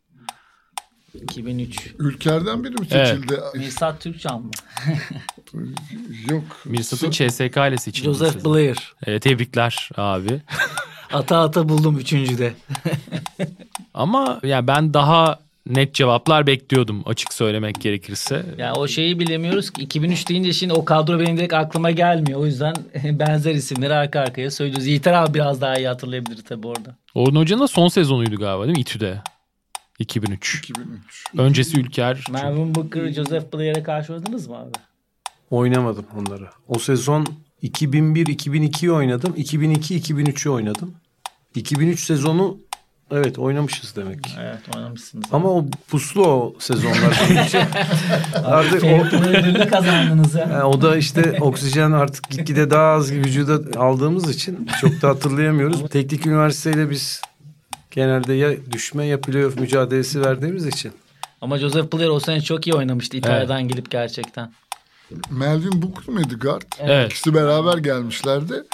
2003. 1.15 1.95
Ülkerden 1.99 2.65
biri 2.65 2.75
mi 2.75 2.87
seçildi? 2.87 3.41
Evet. 3.43 3.55
Mirsat 3.55 4.01
Türkcan 4.01 4.43
mı? 4.43 4.51
Yok. 6.31 6.45
Mirsat'ın 6.65 7.11
CSK 7.11 7.57
ile 7.57 7.77
seçildi. 7.77 8.05
Joseph 8.05 8.45
Blair. 8.45 8.95
Evet, 9.07 9.23
tebrikler 9.23 9.91
abi. 9.97 10.41
ata 11.13 11.41
ata 11.41 11.69
buldum 11.69 11.99
üçüncüde. 11.99 12.55
Ama 13.95 14.41
ya 14.43 14.49
yani 14.49 14.67
ben 14.67 14.95
daha 14.95 15.39
net 15.67 15.95
cevaplar 15.95 16.47
bekliyordum 16.47 17.03
açık 17.07 17.35
söylemek 17.35 17.81
gerekirse. 17.81 18.35
Ya 18.35 18.43
yani 18.59 18.79
o 18.79 18.89
şeyi 18.89 19.19
bilemiyoruz 19.19 19.71
ki 19.71 19.83
2003 19.83 20.29
deyince 20.29 20.53
şimdi 20.53 20.73
o 20.73 20.85
kadro 20.85 21.21
benim 21.21 21.37
direkt 21.37 21.55
aklıma 21.55 21.91
gelmiyor. 21.91 22.41
O 22.41 22.47
yüzden 22.47 22.75
benzer 23.05 23.55
isimleri 23.55 23.95
arka 23.95 24.21
arkaya 24.21 24.51
söylüyoruz. 24.51 24.87
Yiğiter 24.87 25.13
abi 25.13 25.35
biraz 25.35 25.61
daha 25.61 25.77
iyi 25.77 25.89
hatırlayabilir 25.89 26.43
tabii 26.45 26.67
orada. 26.67 26.97
Orhun 27.15 27.37
Hoca'nın 27.37 27.63
da 27.63 27.69
son 27.69 27.89
sezonuydu 27.89 28.37
galiba 28.37 28.65
değil 28.65 28.77
mi 28.77 28.81
İTÜ'de? 28.81 29.23
2003. 29.99 30.59
2003. 30.59 31.25
Öncesi 31.39 31.81
Ülker. 31.81 32.25
Mervin 32.31 32.75
Booker, 32.75 33.13
Joseph 33.13 33.55
Blair'e 33.55 33.83
karşı 33.83 34.13
oynadınız 34.13 34.49
mı 34.49 34.57
abi? 34.57 34.71
Oynamadım 35.51 36.07
onları. 36.19 36.49
O 36.69 36.79
sezon 36.79 37.27
2001-2002'yi 37.63 38.93
oynadım. 38.93 39.35
2002-2003'ü 39.35 40.49
oynadım. 40.49 40.95
2003 41.55 42.01
sezonu 42.05 42.59
Evet 43.13 43.39
oynamışız 43.39 43.97
demek. 43.97 44.19
Evet 44.41 44.77
oynamışsınız. 44.77 45.25
Ama 45.33 45.49
o 45.49 45.67
puslu 45.89 46.27
o 46.27 46.55
sezonlar. 46.59 47.45
için. 47.47 47.61
artık 48.45 48.85
o, 48.85 49.17
ödülünü 49.17 49.69
kazandınız 49.69 50.35
ya. 50.35 50.49
yani 50.53 50.65
o 50.65 50.83
da 50.83 50.97
işte 50.97 51.39
oksijen 51.41 51.93
artık 51.93 52.31
gitgide 52.31 52.71
daha 52.71 52.93
az 52.93 53.13
vücuda 53.13 53.81
aldığımız 53.81 54.31
için 54.31 54.69
çok 54.81 55.03
da 55.03 55.09
hatırlayamıyoruz. 55.09 55.89
Teknik 55.91 56.27
üniversiteyle 56.27 56.91
biz 56.91 57.23
genelde 57.91 58.35
ya 58.35 58.51
düşme 58.71 59.07
ya 59.07 59.21
playoff 59.21 59.61
mücadelesi 59.61 60.21
verdiğimiz 60.21 60.67
için. 60.67 60.93
Ama 61.41 61.59
Joseph 61.59 61.93
Blair 61.93 62.09
o 62.09 62.21
sene 62.21 62.41
çok 62.41 62.67
iyi 62.67 62.75
oynamıştı 62.75 63.17
İtalya'dan 63.17 63.69
gelip 63.69 63.91
gerçekten. 63.91 64.53
Melvin 65.31 65.83
Booker 65.83 66.15
mıydı 66.15 66.39
guard? 66.39 66.63
Evet. 66.79 67.13
İkisi 67.13 67.35
beraber 67.35 67.79
gelmişlerdi. 67.79 68.65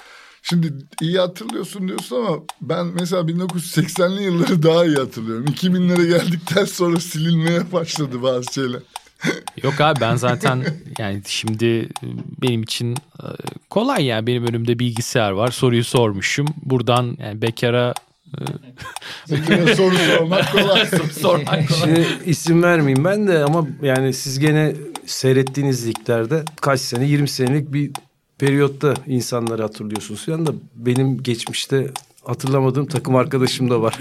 Şimdi 0.42 0.72
iyi 1.00 1.18
hatırlıyorsun 1.18 1.88
diyorsun 1.88 2.16
ama 2.16 2.38
ben 2.60 2.86
mesela 2.86 3.22
1980'li 3.22 4.22
yılları 4.22 4.62
daha 4.62 4.84
iyi 4.84 4.96
hatırlıyorum. 4.96 5.46
2000'lere 5.46 6.08
geldikten 6.08 6.64
sonra 6.64 7.00
silinmeye 7.00 7.72
başladı 7.72 8.22
bazı 8.22 8.52
şeyler. 8.52 8.80
Yok 9.62 9.80
abi 9.80 10.00
ben 10.00 10.16
zaten 10.16 10.64
yani 10.98 11.22
şimdi 11.26 11.66
e, 11.66 12.06
benim 12.42 12.62
için 12.62 12.92
e, 12.92 13.26
kolay 13.70 14.04
yani 14.04 14.26
benim 14.26 14.46
önümde 14.46 14.78
bilgisayar 14.78 15.30
var 15.30 15.50
soruyu 15.50 15.84
sormuşum 15.84 16.46
buradan 16.62 17.16
yani 17.20 17.42
bekara 17.42 17.94
Zekere 19.26 19.76
soru 19.76 19.94
sormak 19.96 20.52
kolay. 20.52 20.86
sormak 21.20 21.70
Şimdi 21.70 22.06
isim 22.26 22.62
vermeyeyim 22.62 23.04
ben 23.04 23.28
de 23.28 23.44
ama 23.44 23.66
yani 23.82 24.12
siz 24.12 24.38
gene 24.38 24.74
seyrettiğiniz 25.06 25.86
liglerde 25.86 26.44
kaç 26.60 26.80
sene 26.80 27.04
20 27.04 27.28
senelik 27.28 27.72
bir 27.72 27.90
periyotta 28.38 28.94
insanları 29.06 29.62
hatırlıyorsunuz. 29.62 30.28
Yani 30.28 30.46
da 30.46 30.52
benim 30.74 31.22
geçmişte 31.22 31.90
hatırlamadığım 32.24 32.86
takım 32.86 33.16
arkadaşım 33.16 33.70
da 33.70 33.82
var. 33.82 33.94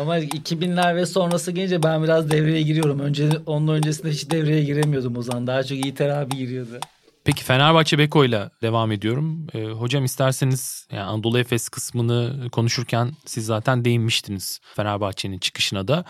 Ama 0.00 0.18
2000'ler 0.18 0.96
ve 0.96 1.06
sonrası 1.06 1.52
gelince 1.52 1.82
ben 1.82 2.02
biraz 2.02 2.30
devreye 2.30 2.62
giriyorum. 2.62 3.00
Önce 3.00 3.28
onun 3.46 3.68
öncesinde 3.68 4.10
hiç 4.10 4.30
devreye 4.30 4.64
giremiyordum 4.64 5.16
o 5.16 5.22
zaman. 5.22 5.46
Daha 5.46 5.62
çok 5.62 5.78
Yiğiter 5.78 6.08
abi 6.08 6.36
giriyordu. 6.36 6.80
Peki 7.24 7.44
Fenerbahçe 7.44 7.98
Beko'yla 7.98 8.50
devam 8.62 8.92
ediyorum. 8.92 9.46
Ee, 9.54 9.64
hocam 9.64 10.04
isterseniz 10.04 10.88
yani 10.92 11.02
Anadolu 11.02 11.38
Efes 11.38 11.68
kısmını 11.68 12.50
konuşurken 12.50 13.12
siz 13.24 13.46
zaten 13.46 13.84
değinmiştiniz 13.84 14.60
Fenerbahçe'nin 14.76 15.38
çıkışına 15.38 15.88
da. 15.88 16.04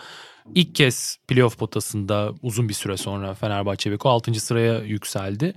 İlk 0.54 0.74
kez 0.74 1.18
playoff 1.28 1.58
potasında 1.58 2.32
uzun 2.42 2.68
bir 2.68 2.74
süre 2.74 2.96
sonra 2.96 3.34
Fenerbahçe 3.34 3.90
Beko 3.90 4.08
6. 4.08 4.34
sıraya 4.34 4.78
yükseldi. 4.78 5.54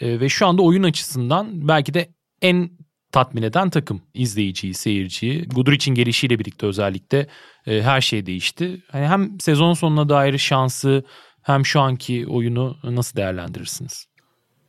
Ee, 0.00 0.20
ve 0.20 0.28
şu 0.28 0.46
anda 0.46 0.62
oyun 0.62 0.82
açısından 0.82 1.68
belki 1.68 1.94
de 1.94 2.08
en 2.42 2.70
tatmin 3.12 3.42
eden 3.42 3.70
takım 3.70 4.02
izleyiciyi, 4.14 4.74
seyirciyi. 4.74 5.48
Guduric'in 5.48 5.94
gelişiyle 5.94 6.38
birlikte 6.38 6.66
özellikle 6.66 7.26
e, 7.66 7.82
her 7.82 8.00
şey 8.00 8.26
değişti. 8.26 8.82
Hani 8.90 9.06
hem 9.06 9.40
sezon 9.40 9.74
sonuna 9.74 10.08
dair 10.08 10.38
şansı 10.38 11.04
hem 11.42 11.66
şu 11.66 11.80
anki 11.80 12.26
oyunu 12.26 12.76
nasıl 12.84 13.16
değerlendirirsiniz? 13.16 14.06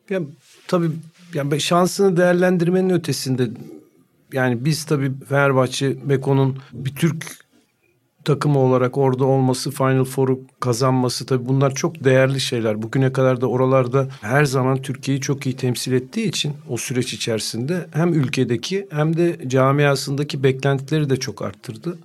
Ya 0.10 0.22
tabii 0.68 0.92
yani 1.34 1.62
şansını 1.62 2.18
değerlendirmenin 2.18 2.90
ötesinde 2.90 3.50
yani 4.34 4.66
biz 4.66 4.86
tabii 4.86 5.12
Fenerbahçe 5.30 6.10
Beko'nun 6.10 6.58
bir 6.74 6.96
Türk 6.96 7.38
takımı 8.25 8.60
olarak 8.60 8.98
orada 8.98 9.25
olması, 9.25 9.72
Final 9.72 10.04
Four'u 10.04 10.42
kazanması 10.60 11.25
tabii 11.25 11.48
bunlar 11.48 11.75
çok 11.75 12.04
değerli 12.04 12.40
şeyler. 12.40 12.82
Bugüne 12.82 13.13
kadar 13.13 13.42
da 13.42 13.48
oralarda 13.48 14.08
her 14.22 14.46
zaman 14.46 14.82
Türkiye'yi 14.82 15.22
çok 15.22 15.46
iyi 15.46 15.56
temsil 15.56 15.94
ettiği 15.94 16.28
için 16.28 16.54
o 16.70 16.78
süreç 16.78 17.13
içerisinde 17.13 17.88
hem 17.94 18.13
ülkedeki 18.13 18.88
hem 18.92 19.18
de 19.18 19.40
camiasındaki 19.48 20.44
beklentileri 20.44 21.10
de 21.10 21.18
çok 21.18 21.42
arttırdı. 21.42 21.98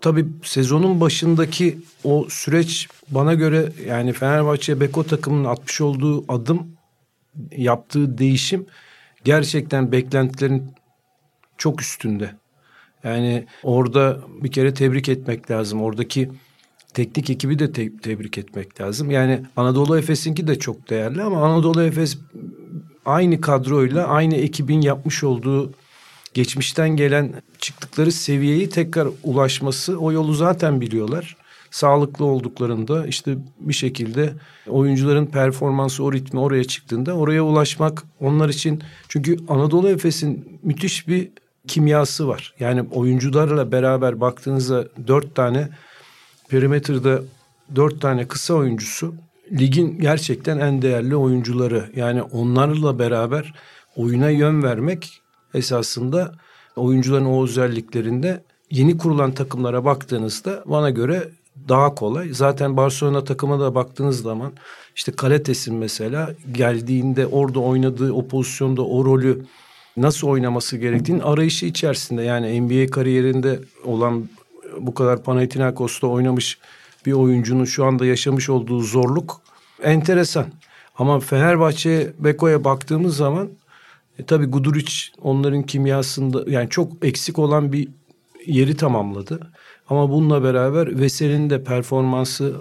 Tabii 0.00 0.26
sezonun 0.42 1.00
başındaki 1.00 1.78
o 2.04 2.26
süreç 2.28 2.88
bana 3.08 3.34
göre 3.34 3.72
yani 3.86 4.12
Fenerbahçe 4.12 4.80
Beko 4.80 5.04
takımının 5.04 5.44
atmış 5.44 5.80
olduğu 5.80 6.32
adım 6.32 6.76
yaptığı 7.56 8.18
değişim 8.18 8.66
gerçekten 9.24 9.92
beklentilerin 9.92 10.72
çok 11.58 11.82
üstünde. 11.82 12.41
Yani 13.04 13.44
orada 13.62 14.20
bir 14.42 14.52
kere 14.52 14.74
tebrik 14.74 15.08
etmek 15.08 15.50
lazım. 15.50 15.82
Oradaki 15.82 16.30
teknik 16.94 17.30
ekibi 17.30 17.58
de 17.58 17.72
te- 17.72 17.96
tebrik 17.96 18.38
etmek 18.38 18.80
lazım. 18.80 19.10
Yani 19.10 19.40
Anadolu 19.56 19.98
Efes'inki 19.98 20.46
de 20.46 20.58
çok 20.58 20.90
değerli 20.90 21.22
ama 21.22 21.44
Anadolu 21.44 21.82
Efes 21.82 22.18
aynı 23.04 23.40
kadroyla 23.40 24.06
aynı 24.06 24.34
ekibin 24.34 24.80
yapmış 24.80 25.24
olduğu 25.24 25.72
geçmişten 26.34 26.88
gelen 26.88 27.32
çıktıkları 27.58 28.12
seviyeyi 28.12 28.68
tekrar 28.68 29.08
ulaşması 29.22 29.98
o 29.98 30.12
yolu 30.12 30.34
zaten 30.34 30.80
biliyorlar. 30.80 31.36
Sağlıklı 31.70 32.24
olduklarında 32.24 33.06
işte 33.06 33.36
bir 33.60 33.74
şekilde 33.74 34.32
oyuncuların 34.66 35.26
performansı 35.26 36.04
o 36.04 36.12
ritmi 36.12 36.40
oraya 36.40 36.64
çıktığında 36.64 37.14
oraya 37.16 37.42
ulaşmak 37.44 38.02
onlar 38.20 38.48
için 38.48 38.82
çünkü 39.08 39.36
Anadolu 39.48 39.88
Efes'in 39.88 40.58
müthiş 40.62 41.08
bir 41.08 41.28
kimyası 41.68 42.28
var. 42.28 42.54
Yani 42.60 42.82
oyuncularla 42.90 43.72
beraber 43.72 44.20
baktığınızda 44.20 44.88
dört 45.06 45.34
tane 45.34 45.68
perimetrede 46.48 47.22
dört 47.76 48.00
tane 48.00 48.28
kısa 48.28 48.54
oyuncusu 48.54 49.14
ligin 49.52 49.98
gerçekten 50.00 50.58
en 50.58 50.82
değerli 50.82 51.16
oyuncuları. 51.16 51.90
Yani 51.96 52.22
onlarla 52.22 52.98
beraber 52.98 53.54
oyuna 53.96 54.30
yön 54.30 54.62
vermek 54.62 55.20
esasında 55.54 56.34
oyuncuların 56.76 57.24
o 57.24 57.44
özelliklerinde 57.44 58.42
yeni 58.70 58.98
kurulan 58.98 59.32
takımlara 59.32 59.84
baktığınızda 59.84 60.62
bana 60.66 60.90
göre 60.90 61.28
daha 61.68 61.94
kolay. 61.94 62.28
Zaten 62.32 62.76
Barcelona 62.76 63.24
takıma 63.24 63.60
da 63.60 63.74
baktığınız 63.74 64.22
zaman 64.22 64.52
işte 64.96 65.12
Kaletes'in 65.12 65.74
mesela 65.74 66.34
geldiğinde 66.52 67.26
orada 67.26 67.60
oynadığı 67.60 68.12
o 68.12 68.28
pozisyonda 68.28 68.82
o 68.82 69.04
rolü 69.04 69.44
nasıl 69.96 70.28
oynaması 70.28 70.76
gerektiğinin 70.76 71.22
arayışı 71.22 71.66
içerisinde. 71.66 72.22
Yani 72.22 72.60
NBA 72.60 72.90
kariyerinde 72.90 73.60
olan 73.84 74.28
bu 74.78 74.94
kadar 74.94 75.22
Panathinaikos'ta 75.22 76.06
oynamış 76.06 76.58
bir 77.06 77.12
oyuncunun 77.12 77.64
şu 77.64 77.84
anda 77.84 78.06
yaşamış 78.06 78.50
olduğu 78.50 78.80
zorluk 78.80 79.40
enteresan. 79.82 80.46
Ama 80.98 81.20
Fenerbahçe 81.20 82.12
Beko'ya 82.18 82.64
baktığımız 82.64 83.16
zaman 83.16 83.48
e, 84.18 84.24
tabii 84.24 84.46
Guduric 84.46 84.92
onların 85.22 85.62
kimyasında 85.62 86.50
yani 86.50 86.68
çok 86.68 87.04
eksik 87.04 87.38
olan 87.38 87.72
bir 87.72 87.88
yeri 88.46 88.76
tamamladı. 88.76 89.52
Ama 89.88 90.10
bununla 90.10 90.42
beraber 90.42 91.00
Veseli'nin 91.00 91.50
de 91.50 91.64
performansı 91.64 92.54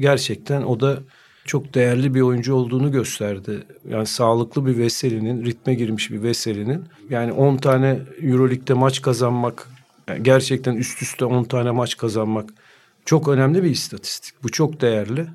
gerçekten 0.00 0.62
o 0.62 0.80
da 0.80 0.98
çok 1.44 1.74
değerli 1.74 2.14
bir 2.14 2.20
oyuncu 2.20 2.54
olduğunu 2.54 2.92
gösterdi. 2.92 3.64
Yani 3.88 4.06
sağlıklı 4.06 4.66
bir 4.66 4.78
Veseli'nin, 4.78 5.44
ritme 5.44 5.74
girmiş 5.74 6.10
bir 6.10 6.22
Veseli'nin. 6.22 6.84
Yani 7.10 7.32
10 7.32 7.56
tane 7.56 8.00
Euroleague'de 8.22 8.74
maç 8.74 9.02
kazanmak, 9.02 9.68
yani 10.08 10.22
gerçekten 10.22 10.76
üst 10.76 11.02
üste 11.02 11.24
10 11.24 11.44
tane 11.44 11.70
maç 11.70 11.96
kazanmak 11.96 12.50
çok 13.04 13.28
önemli 13.28 13.62
bir 13.62 13.70
istatistik. 13.70 14.34
Bu 14.42 14.48
çok 14.48 14.80
değerli. 14.80 15.26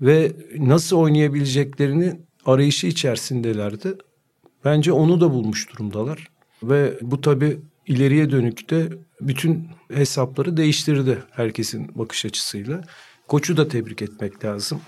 Ve 0.00 0.32
nasıl 0.58 0.96
oynayabileceklerini 0.96 2.20
arayışı 2.46 2.86
içerisindelerdi. 2.86 3.94
Bence 4.64 4.92
onu 4.92 5.20
da 5.20 5.30
bulmuş 5.30 5.72
durumdalar. 5.72 6.28
Ve 6.62 6.98
bu 7.02 7.20
tabii 7.20 7.58
ileriye 7.86 8.30
dönük 8.30 8.70
de 8.70 8.88
bütün 9.20 9.68
hesapları 9.94 10.56
değiştirdi 10.56 11.18
herkesin 11.30 11.90
bakış 11.94 12.24
açısıyla. 12.24 12.82
Koçu 13.28 13.56
da 13.56 13.68
tebrik 13.68 14.02
etmek 14.02 14.44
lazım. 14.44 14.80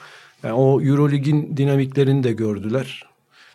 Yani 0.44 0.54
o 0.54 0.83
Eurolig'in 0.83 1.57
dinamiklerini 1.57 2.22
de 2.22 2.33
gördüler. 2.33 3.02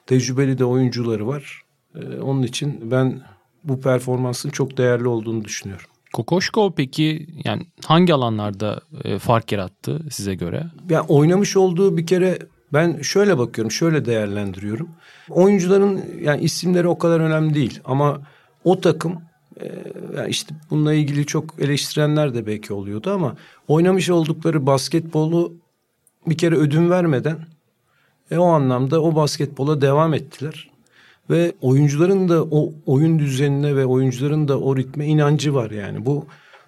Tecrübeli 0.05 0.57
de 0.57 0.65
oyuncuları 0.65 1.27
var. 1.27 1.61
Ee, 1.95 2.19
onun 2.21 2.43
için 2.43 2.91
ben 2.91 3.21
bu 3.63 3.81
performansın 3.81 4.49
çok 4.49 4.77
değerli 4.77 5.07
olduğunu 5.07 5.45
düşünüyorum. 5.45 5.85
Kokoşko 6.13 6.73
peki 6.75 7.27
yani 7.43 7.63
hangi 7.85 8.13
alanlarda 8.13 8.81
e, 9.03 9.19
fark 9.19 9.51
yarattı 9.51 10.01
size 10.11 10.35
göre? 10.35 10.65
Yani 10.89 11.05
oynamış 11.07 11.57
olduğu 11.57 11.97
bir 11.97 12.07
kere 12.07 12.39
ben 12.73 13.01
şöyle 13.01 13.37
bakıyorum, 13.37 13.71
şöyle 13.71 14.05
değerlendiriyorum. 14.05 14.89
Oyuncuların 15.29 16.01
yani 16.21 16.41
isimleri 16.41 16.87
o 16.87 16.97
kadar 16.97 17.19
önemli 17.19 17.55
değil 17.55 17.79
ama 17.85 18.21
o 18.63 18.81
takım 18.81 19.21
e, 19.61 19.65
yani 20.17 20.29
işte 20.29 20.55
bununla 20.69 20.93
ilgili 20.93 21.25
çok 21.25 21.59
eleştirenler 21.59 22.33
de 22.33 22.47
belki 22.47 22.73
oluyordu 22.73 23.11
ama 23.11 23.35
oynamış 23.67 24.09
oldukları 24.09 24.65
basketbolu 24.65 25.53
bir 26.27 26.37
kere 26.37 26.55
ödün 26.55 26.89
vermeden 26.89 27.37
e, 28.31 28.37
o 28.37 28.45
anlamda 28.45 29.01
o 29.01 29.15
basketbola 29.15 29.81
devam 29.81 30.13
ettiler. 30.13 30.69
Ve 31.29 31.53
oyuncuların 31.61 32.29
da 32.29 32.43
o 32.43 32.73
oyun 32.85 33.19
düzenine 33.19 33.75
ve 33.75 33.85
oyuncuların 33.85 34.47
da 34.47 34.59
o 34.59 34.77
ritme 34.77 35.05
inancı 35.05 35.53
var 35.53 35.71
yani. 35.71 36.05
Bu 36.05 36.25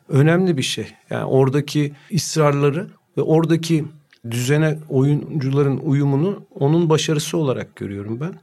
önemli 0.10 0.58
bir 0.58 0.62
şey. 0.62 0.88
Yani 1.10 1.26
oradaki 1.26 1.94
ısrarları 2.14 2.88
ve 3.18 3.22
oradaki 3.22 3.86
düzene 4.32 4.78
oyuncuların 4.90 5.78
uyumunu 5.78 6.44
onun 6.60 6.90
başarısı 6.90 7.38
olarak 7.38 7.76
görüyorum 7.76 8.20
ben. 8.20 8.34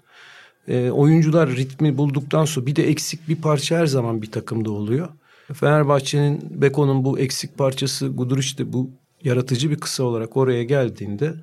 E, 0.74 0.90
oyuncular 0.90 1.50
ritmi 1.50 1.98
bulduktan 1.98 2.44
sonra 2.44 2.66
bir 2.66 2.76
de 2.76 2.88
eksik 2.88 3.28
bir 3.28 3.36
parça 3.36 3.78
her 3.78 3.86
zaman 3.86 4.22
bir 4.22 4.30
takımda 4.30 4.70
oluyor. 4.70 5.08
Fenerbahçe'nin 5.54 6.40
Beko'nun 6.50 7.04
bu 7.04 7.18
eksik 7.18 7.58
parçası 7.58 8.08
Guduric 8.08 8.72
bu 8.72 8.90
yaratıcı 9.24 9.70
bir 9.70 9.76
kısa 9.76 10.02
olarak 10.02 10.36
oraya 10.36 10.64
geldiğinde 10.64 11.34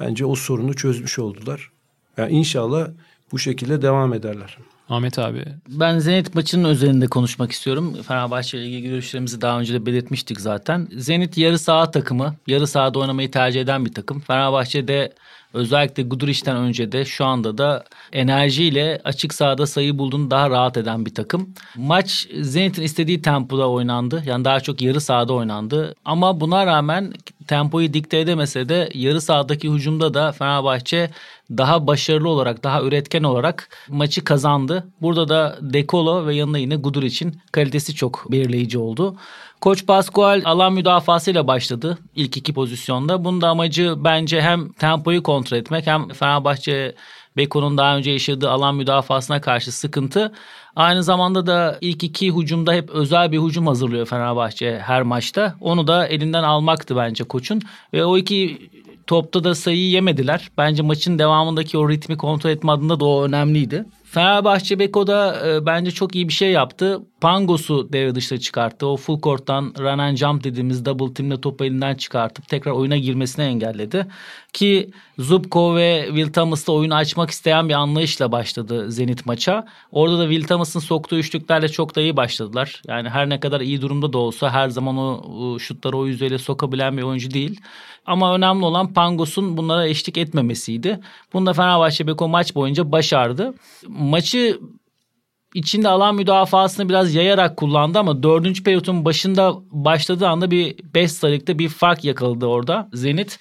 bence 0.00 0.26
o 0.26 0.34
sorunu 0.34 0.76
çözmüş 0.76 1.18
oldular. 1.18 1.70
Yani 2.16 2.32
inşallah 2.32 2.88
bu 3.32 3.38
şekilde 3.38 3.82
devam 3.82 4.14
ederler. 4.14 4.58
Ahmet 4.88 5.18
abi. 5.18 5.44
Ben 5.68 5.98
Zenit 5.98 6.34
maçının 6.34 6.68
özelinde 6.68 7.06
konuşmak 7.06 7.52
istiyorum. 7.52 7.96
Fenerbahçe 8.08 8.58
ile 8.58 8.66
ilgili 8.66 8.88
görüşlerimizi 8.88 9.40
daha 9.40 9.60
önce 9.60 9.74
de 9.74 9.86
belirtmiştik 9.86 10.40
zaten. 10.40 10.88
Zenit 10.96 11.38
yarı 11.38 11.58
saha 11.58 11.90
takımı. 11.90 12.36
Yarı 12.46 12.66
sahada 12.66 12.98
oynamayı 12.98 13.30
tercih 13.30 13.60
eden 13.60 13.84
bir 13.84 13.92
takım. 13.92 14.20
Fenerbahçe'de 14.20 15.12
özellikle 15.54 16.02
Guduric'ten 16.02 16.56
önce 16.56 16.92
de 16.92 17.04
şu 17.04 17.24
anda 17.24 17.58
da 17.58 17.84
enerjiyle 18.12 19.00
açık 19.04 19.34
sahada 19.34 19.66
sayı 19.66 19.98
bulduğunu 19.98 20.30
daha 20.30 20.50
rahat 20.50 20.76
eden 20.76 21.06
bir 21.06 21.14
takım. 21.14 21.54
Maç 21.76 22.28
Zenit'in 22.40 22.82
istediği 22.82 23.22
tempoda 23.22 23.70
oynandı. 23.70 24.22
Yani 24.26 24.44
daha 24.44 24.60
çok 24.60 24.82
yarı 24.82 25.00
sahada 25.00 25.32
oynandı. 25.32 25.94
Ama 26.04 26.40
buna 26.40 26.66
rağmen 26.66 27.12
tempoyu 27.46 27.94
dikte 27.94 28.18
edemese 28.18 28.68
de 28.68 28.88
yarı 28.94 29.20
sahadaki 29.20 29.72
hücumda 29.72 30.14
da 30.14 30.32
Fenerbahçe 30.32 31.10
daha 31.50 31.86
başarılı 31.86 32.28
olarak, 32.28 32.64
daha 32.64 32.82
üretken 32.82 33.22
olarak 33.22 33.68
maçı 33.88 34.24
kazandı. 34.24 34.86
Burada 35.02 35.28
da 35.28 35.58
Dekolo 35.60 36.26
ve 36.26 36.34
yanına 36.34 36.58
yine 36.58 36.76
Gudur 36.76 37.02
için 37.02 37.40
kalitesi 37.52 37.94
çok 37.94 38.32
belirleyici 38.32 38.78
oldu. 38.78 39.16
Koç 39.60 39.86
Pascual 39.86 40.42
alan 40.44 40.72
müdafasıyla 40.72 41.46
başladı 41.46 41.98
ilk 42.16 42.36
iki 42.36 42.52
pozisyonda. 42.52 43.24
Bunun 43.24 43.40
da 43.40 43.48
amacı 43.48 43.94
bence 43.96 44.40
hem 44.40 44.72
tempoyu 44.72 45.22
kontrol 45.22 45.58
etmek 45.58 45.86
hem 45.86 46.08
Fenerbahçe 46.08 46.94
Beko'nun 47.36 47.78
daha 47.78 47.96
önce 47.96 48.10
yaşadığı 48.10 48.50
alan 48.50 48.74
müdafasına 48.74 49.40
karşı 49.40 49.72
sıkıntı. 49.72 50.32
Aynı 50.76 51.02
zamanda 51.02 51.46
da 51.46 51.78
ilk 51.80 52.04
iki 52.04 52.32
hücumda 52.32 52.72
hep 52.72 52.90
özel 52.90 53.32
bir 53.32 53.38
hücum 53.38 53.66
hazırlıyor 53.66 54.06
Fenerbahçe 54.06 54.78
her 54.78 55.02
maçta. 55.02 55.54
Onu 55.60 55.86
da 55.86 56.06
elinden 56.06 56.42
almaktı 56.42 56.96
bence 56.96 57.24
koçun. 57.24 57.62
Ve 57.92 58.04
o 58.04 58.18
iki 58.18 58.70
topta 59.06 59.44
da 59.44 59.54
sayı 59.54 59.90
yemediler. 59.90 60.50
Bence 60.58 60.82
maçın 60.82 61.18
devamındaki 61.18 61.78
o 61.78 61.88
ritmi 61.88 62.16
kontrol 62.16 62.50
etme 62.50 62.72
adında 62.72 63.00
da 63.00 63.04
o 63.04 63.24
önemliydi. 63.24 63.84
Fenerbahçe 64.04 64.78
Beko'da 64.78 65.48
e, 65.48 65.66
bence 65.66 65.90
çok 65.90 66.14
iyi 66.14 66.28
bir 66.28 66.32
şey 66.32 66.50
yaptı. 66.50 67.00
Pangos'u 67.20 67.92
devre 67.92 68.14
dışına 68.14 68.38
çıkarttı. 68.38 68.86
O 68.86 68.96
full 68.96 69.20
court'tan 69.20 69.74
run 69.78 69.98
and 69.98 70.16
jump 70.16 70.44
dediğimiz 70.44 70.84
double 70.84 71.14
team'le 71.14 71.36
topu 71.40 71.64
elinden 71.64 71.94
çıkartıp 71.94 72.48
tekrar 72.48 72.72
oyuna 72.72 72.96
girmesini 72.96 73.44
engelledi. 73.44 74.06
Ki 74.52 74.90
Zubko 75.18 75.76
ve 75.76 76.04
Will 76.06 76.32
Thomas'la 76.32 76.72
oyunu 76.72 76.94
açmak 76.94 77.30
isteyen 77.30 77.68
bir 77.68 77.74
anlayışla 77.74 78.32
başladı 78.32 78.90
Zenit 78.90 79.26
maça. 79.26 79.66
Orada 79.92 80.18
da 80.18 80.30
Will 80.30 80.48
Thomas'ın 80.48 80.80
soktuğu 80.80 81.18
üçlüklerle 81.18 81.68
çok 81.68 81.96
da 81.96 82.00
iyi 82.00 82.16
başladılar. 82.16 82.82
Yani 82.88 83.08
her 83.08 83.28
ne 83.28 83.40
kadar 83.40 83.60
iyi 83.60 83.82
durumda 83.82 84.12
da 84.12 84.18
olsa 84.18 84.50
her 84.50 84.68
zaman 84.68 84.96
o 84.98 85.58
şutları 85.58 85.96
o 85.96 86.06
yüzeyle 86.06 86.38
sokabilen 86.38 86.96
bir 86.96 87.02
oyuncu 87.02 87.30
değil. 87.30 87.60
Ama 88.06 88.34
önemli 88.34 88.64
olan 88.64 88.92
Pangos'un 88.92 89.56
bunlara 89.56 89.86
eşlik 89.86 90.18
etmemesiydi. 90.18 91.00
Bunu 91.32 91.46
da 91.46 91.52
Fenerbahçe 91.52 92.06
Beko 92.06 92.28
maç 92.28 92.54
boyunca 92.54 92.92
başardı. 92.92 93.54
Maçı 93.88 94.60
içinde 95.54 95.88
alan 95.88 96.14
müdafasını 96.14 96.88
biraz 96.88 97.14
yayarak 97.14 97.56
kullandı 97.56 97.98
ama 97.98 98.22
dördüncü 98.22 98.62
periyotun 98.62 99.04
başında 99.04 99.54
başladığı 99.70 100.28
anda 100.28 100.50
bir 100.50 100.76
5 100.94 101.12
sayılıkta 101.12 101.58
bir 101.58 101.68
fark 101.68 102.04
yakaladı 102.04 102.46
orada 102.46 102.88
Zenit. 102.92 103.38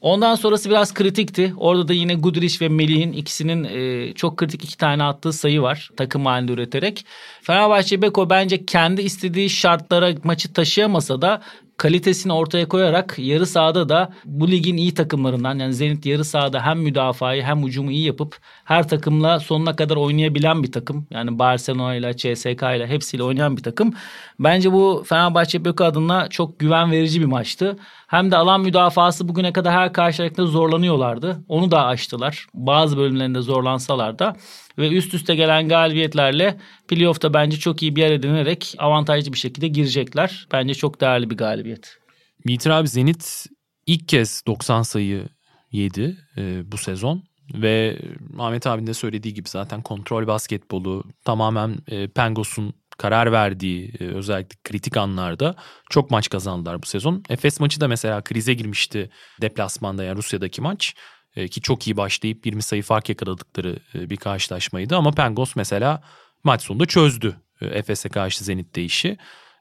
Ondan 0.00 0.34
sonrası 0.34 0.70
biraz 0.70 0.94
kritikti. 0.94 1.54
Orada 1.56 1.88
da 1.88 1.92
yine 1.92 2.14
Guduric 2.14 2.64
ve 2.64 2.68
Melih'in 2.68 3.12
ikisinin 3.12 3.64
e, 3.64 4.12
çok 4.14 4.36
kritik 4.36 4.64
iki 4.64 4.76
tane 4.76 5.02
attığı 5.02 5.32
sayı 5.32 5.62
var 5.62 5.90
takım 5.96 6.26
halinde 6.26 6.52
üreterek. 6.52 7.06
Fenerbahçe 7.42 8.02
Beko 8.02 8.30
bence 8.30 8.66
kendi 8.66 9.02
istediği 9.02 9.50
şartlara 9.50 10.14
maçı 10.24 10.52
taşıyamasa 10.52 11.22
da 11.22 11.42
kalitesini 11.80 12.32
ortaya 12.32 12.68
koyarak 12.68 13.14
yarı 13.18 13.46
sahada 13.46 13.88
da 13.88 14.12
bu 14.24 14.48
ligin 14.48 14.76
iyi 14.76 14.94
takımlarından 14.94 15.58
yani 15.58 15.74
Zenit 15.74 16.06
yarı 16.06 16.24
sahada 16.24 16.66
hem 16.66 16.78
müdafayı 16.78 17.42
hem 17.42 17.66
hücumu 17.66 17.90
iyi 17.90 18.06
yapıp 18.06 18.36
her 18.64 18.88
takımla 18.88 19.40
sonuna 19.40 19.76
kadar 19.76 19.96
oynayabilen 19.96 20.62
bir 20.62 20.72
takım. 20.72 21.06
Yani 21.10 21.38
Barcelona 21.38 21.94
ile 21.94 22.16
CSK 22.16 22.62
ile 22.62 22.86
hepsiyle 22.86 23.22
oynayan 23.22 23.56
bir 23.56 23.62
takım. 23.62 23.94
Bence 24.40 24.72
bu 24.72 25.04
Fenerbahçe 25.06 25.64
Beko 25.64 25.84
adına 25.84 26.28
çok 26.28 26.58
güven 26.58 26.92
verici 26.92 27.20
bir 27.20 27.26
maçtı. 27.26 27.76
Hem 28.06 28.30
de 28.30 28.36
alan 28.36 28.60
müdafası 28.60 29.28
bugüne 29.28 29.52
kadar 29.52 29.72
her 29.72 29.92
karşılaştıkta 29.92 30.46
zorlanıyorlardı. 30.46 31.40
Onu 31.48 31.70
da 31.70 31.86
aştılar. 31.86 32.46
Bazı 32.54 32.96
bölümlerinde 32.96 33.40
zorlansalar 33.40 34.18
da 34.18 34.36
ve 34.80 34.88
üst 34.88 35.14
üste 35.14 35.34
gelen 35.34 35.68
galibiyetlerle 35.68 36.56
playoff'ta 36.88 37.34
bence 37.34 37.56
çok 37.56 37.82
iyi 37.82 37.96
bir 37.96 38.00
yer 38.00 38.10
edinerek 38.10 38.74
avantajlı 38.78 39.32
bir 39.32 39.38
şekilde 39.38 39.68
girecekler. 39.68 40.48
Bence 40.52 40.74
çok 40.74 41.00
değerli 41.00 41.30
bir 41.30 41.36
galibiyet. 41.36 41.98
Mitir 42.44 42.70
abi 42.70 42.88
Zenit 42.88 43.46
ilk 43.86 44.08
kez 44.08 44.42
90 44.46 44.82
sayı 44.82 45.28
yedi 45.72 46.16
e, 46.36 46.72
bu 46.72 46.76
sezon 46.76 47.22
ve 47.54 47.98
Ahmet 48.38 48.66
abinin 48.66 48.86
de 48.86 48.94
söylediği 48.94 49.34
gibi 49.34 49.48
zaten 49.48 49.82
kontrol 49.82 50.26
basketbolu 50.26 51.04
tamamen 51.24 51.76
e, 51.88 52.08
Pengos'un 52.08 52.74
karar 52.98 53.32
verdiği 53.32 53.92
e, 54.00 54.04
özellikle 54.04 54.56
kritik 54.64 54.96
anlarda 54.96 55.54
çok 55.90 56.10
maç 56.10 56.28
kazandılar 56.28 56.82
bu 56.82 56.86
sezon. 56.86 57.22
Efes 57.28 57.60
maçı 57.60 57.80
da 57.80 57.88
mesela 57.88 58.22
krize 58.24 58.54
girmişti 58.54 59.10
deplasmanda 59.40 60.04
yani 60.04 60.16
Rusya'daki 60.16 60.60
maç. 60.60 60.94
E, 61.36 61.48
ki 61.48 61.60
çok 61.60 61.86
iyi 61.86 61.96
başlayıp 61.96 62.46
20 62.46 62.62
sayı 62.62 62.82
fark 62.82 63.08
yakaladıkları 63.08 63.78
e, 63.94 64.10
bir 64.10 64.16
karşılaşmaydı. 64.16 64.96
Ama 64.96 65.10
Pengos 65.10 65.56
mesela 65.56 66.02
maç 66.44 66.62
sonunda 66.62 66.86
çözdü 66.86 67.36
e, 67.60 67.66
Efes'e 67.66 68.08
karşı 68.08 68.44
Zenit'te 68.44 68.82
işi. 68.82 69.16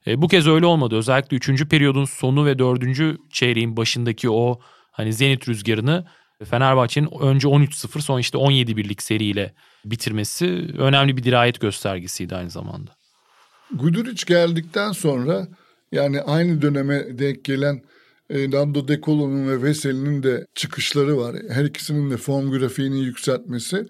Bu 0.07 0.27
kez 0.27 0.47
öyle 0.47 0.65
olmadı. 0.65 0.95
Özellikle 0.95 1.37
3. 1.37 1.65
periyodun 1.65 2.05
sonu 2.05 2.45
ve 2.45 2.59
4. 2.59 2.83
çeyreğin 3.31 3.77
başındaki 3.77 4.29
o 4.29 4.59
hani 4.91 5.13
Zenit 5.13 5.49
rüzgarını 5.49 6.05
Fenerbahçe'nin 6.45 7.09
önce 7.21 7.47
13-0 7.47 8.01
sonra 8.01 8.19
işte 8.19 8.37
17 8.37 8.77
birlik 8.77 9.03
seriyle 9.03 9.53
bitirmesi 9.85 10.45
önemli 10.77 11.17
bir 11.17 11.23
dirayet 11.23 11.59
göstergesiydi 11.59 12.35
aynı 12.35 12.49
zamanda. 12.49 12.91
Guduric 13.73 14.23
geldikten 14.27 14.91
sonra 14.91 15.47
yani 15.91 16.21
aynı 16.21 16.61
döneme 16.61 17.19
denk 17.19 17.43
gelen 17.43 17.81
e, 18.29 18.51
Nando 18.51 18.87
De 18.87 19.01
Colo'nun 19.01 19.47
ve 19.47 19.63
Veseli'nin 19.63 20.23
de 20.23 20.45
çıkışları 20.55 21.17
var. 21.17 21.35
Her 21.49 21.65
ikisinin 21.65 22.11
de 22.11 22.17
form 22.17 22.51
grafiğini 22.51 22.99
yükseltmesi 22.99 23.85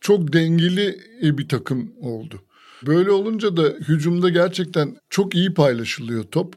çok 0.00 0.32
dengeli 0.32 0.98
bir 1.22 1.48
takım 1.48 1.92
oldu. 2.00 2.42
Böyle 2.86 3.10
olunca 3.10 3.56
da 3.56 3.62
hücumda 3.62 4.28
gerçekten 4.28 4.96
çok 5.10 5.34
iyi 5.34 5.54
paylaşılıyor 5.54 6.24
top. 6.24 6.54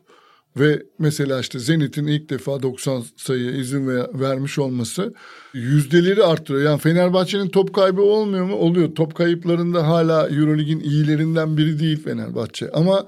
Ve 0.60 0.84
mesela 1.00 1.40
işte 1.40 1.60
Zenit'in 1.60 2.08
ilk 2.08 2.30
defa 2.30 2.64
90 2.64 3.04
sayıya 3.18 3.52
izin 3.52 3.88
vermiş 4.14 4.60
olması 4.60 5.14
yüzdeleri 5.54 6.24
arttırıyor. 6.24 6.64
Yani 6.64 6.80
Fenerbahçe'nin 6.80 7.50
top 7.50 7.74
kaybı 7.74 8.02
olmuyor 8.02 8.46
mu? 8.46 8.56
Oluyor. 8.56 8.96
Top 8.96 9.16
kayıplarında 9.16 9.88
hala 9.88 10.30
Eurolig'in 10.30 10.80
iyilerinden 10.80 11.58
biri 11.58 11.80
değil 11.80 12.04
Fenerbahçe. 12.04 12.70
Ama 12.72 13.06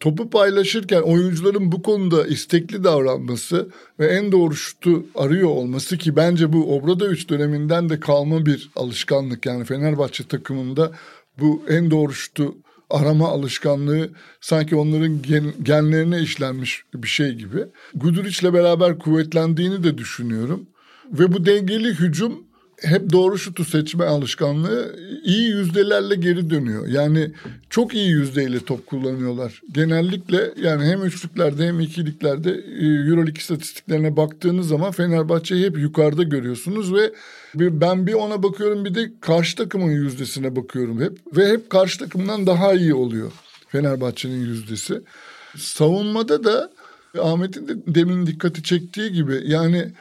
topu 0.00 0.30
paylaşırken 0.30 1.02
oyuncuların 1.02 1.72
bu 1.72 1.82
konuda 1.82 2.26
istekli 2.26 2.84
davranması 2.84 3.68
ve 4.00 4.06
en 4.06 4.32
doğru 4.32 4.54
şutu 4.54 5.06
arıyor 5.14 5.48
olması 5.48 5.98
ki 5.98 6.16
bence 6.16 6.52
bu 6.52 6.76
Obrada 6.76 7.06
3 7.06 7.28
döneminden 7.28 7.88
de 7.88 8.00
kalma 8.00 8.46
bir 8.46 8.70
alışkanlık. 8.76 9.46
Yani 9.46 9.64
Fenerbahçe 9.64 10.24
takımında 10.24 10.92
bu 11.40 11.62
en 11.68 11.90
doğru 11.90 12.12
şutu 12.12 12.54
arama 12.90 13.28
alışkanlığı 13.28 14.10
sanki 14.40 14.76
onların 14.76 15.22
gen, 15.22 15.52
genlerine 15.62 16.20
işlenmiş 16.20 16.82
bir 16.94 17.08
şey 17.08 17.32
gibi. 17.32 17.66
Guduric'le 17.94 18.52
beraber 18.52 18.98
kuvvetlendiğini 18.98 19.84
de 19.84 19.98
düşünüyorum. 19.98 20.66
Ve 21.12 21.32
bu 21.32 21.46
dengeli 21.46 21.88
hücum 21.88 22.47
hep 22.82 23.12
doğru 23.12 23.38
şutu 23.38 23.64
seçme 23.64 24.04
alışkanlığı 24.04 24.96
iyi 25.24 25.48
yüzdelerle 25.48 26.14
geri 26.14 26.50
dönüyor. 26.50 26.86
Yani 26.86 27.32
çok 27.70 27.94
iyi 27.94 28.08
yüzdeyle 28.08 28.60
top 28.60 28.86
kullanıyorlar. 28.86 29.62
Genellikle 29.72 30.52
yani 30.62 30.84
hem 30.84 31.02
üçlüklerde 31.02 31.66
hem 31.66 31.80
ikiliklerde 31.80 32.50
e, 32.50 32.86
Euroleague 32.86 33.38
istatistiklerine 33.38 34.16
baktığınız 34.16 34.68
zaman 34.68 34.92
Fenerbahçe'yi 34.92 35.66
hep 35.66 35.78
yukarıda 35.78 36.22
görüyorsunuz 36.22 36.94
ve 36.94 37.12
ben 37.54 38.06
bir 38.06 38.14
ona 38.14 38.42
bakıyorum 38.42 38.84
bir 38.84 38.94
de 38.94 39.12
karşı 39.20 39.56
takımın 39.56 39.90
yüzdesine 39.90 40.56
bakıyorum 40.56 41.00
hep 41.00 41.36
ve 41.36 41.48
hep 41.48 41.70
karşı 41.70 41.98
takımdan 41.98 42.46
daha 42.46 42.74
iyi 42.74 42.94
oluyor 42.94 43.32
Fenerbahçe'nin 43.68 44.40
yüzdesi. 44.40 45.00
Savunmada 45.56 46.44
da 46.44 46.70
Ahmet'in 47.22 47.68
de 47.68 47.72
demin 47.86 48.26
dikkati 48.26 48.62
çektiği 48.62 49.12
gibi 49.12 49.42
yani 49.44 49.92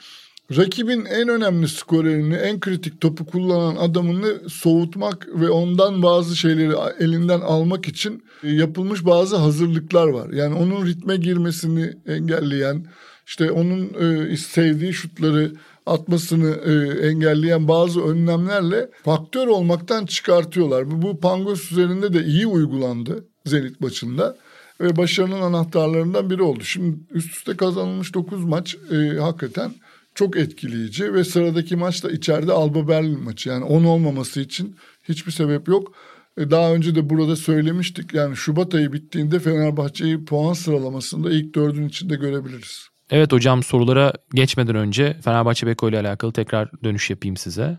rakibin 0.55 1.05
en 1.05 1.27
önemli 1.27 1.67
skorerini, 1.67 2.35
en 2.35 2.59
kritik 2.59 3.01
topu 3.01 3.25
kullanan 3.25 3.75
adamını 3.75 4.49
soğutmak 4.49 5.27
ve 5.33 5.49
ondan 5.49 6.03
bazı 6.03 6.35
şeyleri 6.35 6.73
elinden 6.99 7.39
almak 7.39 7.87
için 7.87 8.23
yapılmış 8.43 9.05
bazı 9.05 9.35
hazırlıklar 9.35 10.07
var. 10.07 10.29
Yani 10.29 10.55
onun 10.55 10.85
ritme 10.85 11.17
girmesini 11.17 11.93
engelleyen, 12.07 12.85
işte 13.25 13.51
onun 13.51 13.91
e, 14.29 14.37
sevdiği 14.37 14.93
şutları 14.93 15.51
atmasını 15.85 16.49
e, 16.49 17.07
engelleyen 17.07 17.67
bazı 17.67 18.01
önlemlerle 18.01 18.89
faktör 19.03 19.47
olmaktan 19.47 20.05
çıkartıyorlar. 20.05 20.91
Bu, 20.91 21.01
bu 21.01 21.19
Pangos 21.19 21.71
üzerinde 21.71 22.13
de 22.13 22.23
iyi 22.23 22.47
uygulandı 22.47 23.25
Zenit 23.45 23.81
maçında. 23.81 24.37
ve 24.81 24.97
başarının 24.97 25.41
anahtarlarından 25.41 26.29
biri 26.29 26.41
oldu. 26.41 26.63
Şimdi 26.63 26.97
üst 27.11 27.37
üste 27.37 27.57
kazanılmış 27.57 28.13
9 28.13 28.43
maç 28.43 28.75
e, 28.91 29.19
hakikaten 29.19 29.71
çok 30.17 30.37
etkileyici 30.37 31.13
ve 31.13 31.23
sıradaki 31.23 31.75
maç 31.75 32.03
da 32.03 32.11
içeride 32.11 32.51
Alba 32.51 32.87
Berlin 32.87 33.23
maçı. 33.23 33.49
Yani 33.49 33.63
10 33.63 33.83
olmaması 33.83 34.41
için 34.41 34.75
hiçbir 35.03 35.31
sebep 35.31 35.67
yok. 35.67 35.93
E, 36.37 36.51
daha 36.51 36.73
önce 36.73 36.95
de 36.95 37.09
burada 37.09 37.35
söylemiştik 37.35 38.13
yani 38.13 38.35
Şubat 38.35 38.75
ayı 38.75 38.93
bittiğinde 38.93 39.39
Fenerbahçe'yi 39.39 40.25
puan 40.25 40.53
sıralamasında 40.53 41.31
ilk 41.31 41.55
dördün 41.55 41.87
içinde 41.87 42.15
görebiliriz. 42.15 42.87
Evet 43.11 43.31
hocam 43.31 43.63
sorulara 43.63 44.13
geçmeden 44.33 44.75
önce 44.75 45.17
Fenerbahçe 45.23 45.67
Beko 45.67 45.89
ile 45.89 45.99
alakalı 45.99 46.31
tekrar 46.31 46.69
dönüş 46.83 47.09
yapayım 47.09 47.37
size. 47.37 47.77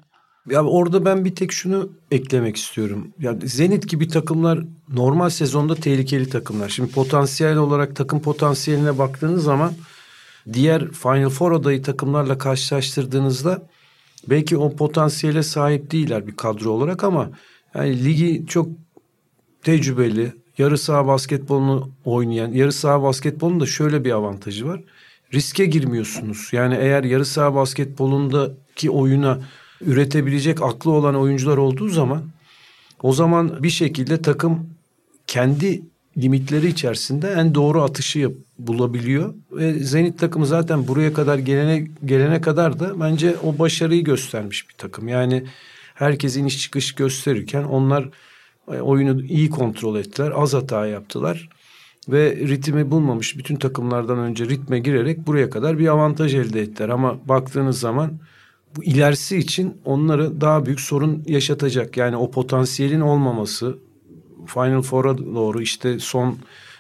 Ya 0.50 0.64
orada 0.64 1.04
ben 1.04 1.24
bir 1.24 1.34
tek 1.34 1.52
şunu 1.52 1.92
eklemek 2.10 2.56
istiyorum. 2.56 3.12
Ya 3.18 3.38
Zenit 3.44 3.88
gibi 3.88 4.08
takımlar 4.08 4.64
normal 4.88 5.30
sezonda 5.30 5.74
tehlikeli 5.74 6.28
takımlar. 6.28 6.68
Şimdi 6.68 6.92
potansiyel 6.92 7.56
olarak 7.56 7.96
takım 7.96 8.22
potansiyeline 8.22 8.98
baktığınız 8.98 9.44
zaman 9.44 9.72
diğer 10.52 10.90
Final 10.90 11.28
Four 11.28 11.52
adayı 11.52 11.82
takımlarla 11.82 12.38
karşılaştırdığınızda 12.38 13.68
belki 14.30 14.56
o 14.56 14.76
potansiyele 14.76 15.42
sahip 15.42 15.90
değiller 15.90 16.26
bir 16.26 16.36
kadro 16.36 16.70
olarak 16.70 17.04
ama 17.04 17.30
yani 17.74 18.04
ligi 18.04 18.44
çok 18.46 18.68
tecrübeli, 19.62 20.32
yarı 20.58 20.78
saha 20.78 21.06
basketbolunu 21.06 21.90
oynayan, 22.04 22.52
yarı 22.52 22.72
saha 22.72 23.02
basketbolunun 23.02 23.60
da 23.60 23.66
şöyle 23.66 24.04
bir 24.04 24.10
avantajı 24.10 24.66
var. 24.66 24.80
Riske 25.34 25.66
girmiyorsunuz. 25.66 26.48
Yani 26.52 26.76
eğer 26.80 27.04
yarı 27.04 27.24
saha 27.24 27.54
basketbolundaki 27.54 28.90
oyuna 28.90 29.40
üretebilecek 29.80 30.62
aklı 30.62 30.90
olan 30.90 31.14
oyuncular 31.14 31.56
olduğu 31.56 31.88
zaman 31.88 32.22
o 33.02 33.12
zaman 33.12 33.62
bir 33.62 33.70
şekilde 33.70 34.22
takım 34.22 34.70
kendi 35.26 35.82
limitleri 36.16 36.68
içerisinde 36.68 37.28
en 37.28 37.54
doğru 37.54 37.82
atışı 37.82 38.18
yap, 38.18 38.32
bulabiliyor. 38.58 39.34
Ve 39.52 39.74
Zenit 39.74 40.18
takımı 40.18 40.46
zaten 40.46 40.88
buraya 40.88 41.12
kadar 41.12 41.38
gelene 41.38 41.86
gelene 42.04 42.40
kadar 42.40 42.80
da 42.80 43.00
bence 43.00 43.36
o 43.44 43.58
başarıyı 43.58 44.04
göstermiş 44.04 44.68
bir 44.68 44.74
takım. 44.74 45.08
Yani 45.08 45.44
herkes 45.94 46.36
iniş 46.36 46.58
çıkış 46.58 46.92
gösterirken 46.92 47.64
onlar 47.64 48.08
e, 48.72 48.80
oyunu 48.80 49.22
iyi 49.22 49.50
kontrol 49.50 49.96
ettiler. 49.96 50.32
Az 50.34 50.54
hata 50.54 50.86
yaptılar. 50.86 51.48
Ve 52.08 52.36
ritmi 52.36 52.90
bulmamış 52.90 53.38
bütün 53.38 53.56
takımlardan 53.56 54.18
önce 54.18 54.44
ritme 54.44 54.78
girerek 54.78 55.26
buraya 55.26 55.50
kadar 55.50 55.78
bir 55.78 55.88
avantaj 55.88 56.34
elde 56.34 56.62
ettiler. 56.62 56.88
Ama 56.88 57.28
baktığınız 57.28 57.80
zaman 57.80 58.12
bu 58.76 58.84
ilerisi 58.84 59.36
için 59.36 59.76
onları 59.84 60.40
daha 60.40 60.66
büyük 60.66 60.80
sorun 60.80 61.22
yaşatacak. 61.26 61.96
Yani 61.96 62.16
o 62.16 62.30
potansiyelin 62.30 63.00
olmaması 63.00 63.78
Final 64.46 64.82
Four'a 64.82 65.18
doğru 65.18 65.62
işte 65.62 65.98
son 65.98 66.38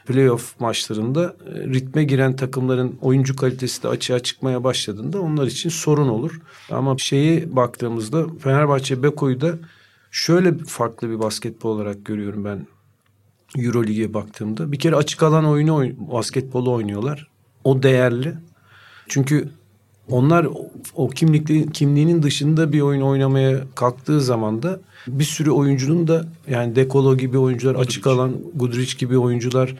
playoff 0.08 0.60
maçlarında 0.60 1.36
e, 1.46 1.60
ritme 1.60 2.04
giren 2.04 2.36
takımların 2.36 2.98
oyuncu 3.02 3.36
kalitesi 3.36 3.82
de 3.82 3.88
açığa 3.88 4.18
çıkmaya 4.18 4.64
başladığında 4.64 5.20
onlar 5.20 5.46
için 5.46 5.70
sorun 5.70 6.08
olur. 6.08 6.40
Ama 6.70 6.98
şeyi 6.98 7.56
baktığımızda 7.56 8.26
Fenerbahçe 8.38 9.02
Beko'yu 9.02 9.40
da 9.40 9.58
şöyle 10.10 10.58
farklı 10.58 11.10
bir 11.10 11.18
basketbol 11.18 11.70
olarak 11.70 12.04
görüyorum 12.04 12.44
ben 12.44 12.66
Euroleague'e 13.56 14.14
baktığımda. 14.14 14.72
Bir 14.72 14.78
kere 14.78 14.96
açık 14.96 15.22
alan 15.22 15.44
oyunu 15.44 15.86
basketbolu 16.12 16.72
oynuyorlar. 16.72 17.28
O 17.64 17.82
değerli. 17.82 18.34
Çünkü 19.08 19.48
onlar 20.10 20.46
o 20.94 21.08
kimlikli 21.08 21.72
kimliğinin 21.72 22.22
dışında 22.22 22.72
bir 22.72 22.80
oyun 22.80 23.00
oynamaya 23.00 23.60
kalktığı 23.74 24.20
zaman 24.20 24.62
da 24.62 24.80
bir 25.06 25.24
sürü 25.24 25.50
oyuncunun 25.50 26.08
da 26.08 26.24
yani 26.50 26.76
Dekolo 26.76 27.16
gibi 27.16 27.38
oyuncular, 27.38 27.74
Goodrich. 27.74 27.88
açık 27.88 28.06
alan 28.06 28.32
Gudric 28.54 28.98
gibi 28.98 29.18
oyuncular, 29.18 29.74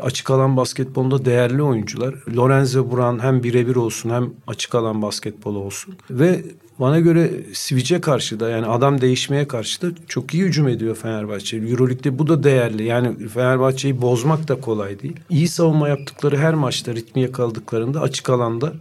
açık 0.00 0.30
alan 0.30 0.56
basketbolunda 0.56 1.24
değerli 1.24 1.62
oyuncular. 1.62 2.14
Lorenzo 2.36 2.90
Brown 2.90 3.18
hem 3.18 3.42
birebir 3.42 3.76
olsun 3.76 4.10
hem 4.10 4.30
açık 4.46 4.74
alan 4.74 5.02
basketbolu 5.02 5.58
olsun. 5.58 5.94
Ve 6.10 6.42
bana 6.80 7.00
göre 7.00 7.30
Sivic'e 7.52 8.00
karşı 8.00 8.40
da 8.40 8.48
yani 8.50 8.66
adam 8.66 9.00
değişmeye 9.00 9.48
karşı 9.48 9.82
da 9.82 9.96
çok 10.08 10.34
iyi 10.34 10.44
hücum 10.44 10.68
ediyor 10.68 10.96
Fenerbahçe. 10.96 11.56
Euroleague'de 11.56 12.18
bu 12.18 12.26
da 12.26 12.42
değerli. 12.44 12.84
Yani 12.84 13.28
Fenerbahçe'yi 13.28 14.02
bozmak 14.02 14.48
da 14.48 14.60
kolay 14.60 15.02
değil. 15.02 15.16
İyi 15.30 15.48
savunma 15.48 15.88
yaptıkları 15.88 16.38
her 16.38 16.54
maçta 16.54 16.94
ritmi 16.94 17.22
yakaladıklarında 17.22 18.00
açık 18.00 18.30
alanda 18.30 18.72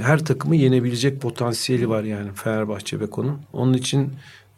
her 0.00 0.24
takımı 0.24 0.56
yenebilecek 0.56 1.20
potansiyeli 1.20 1.88
var 1.88 2.04
yani 2.04 2.30
Fenerbahçe 2.34 3.00
Beko'nun. 3.00 3.40
Onun 3.52 3.74
için 3.74 4.12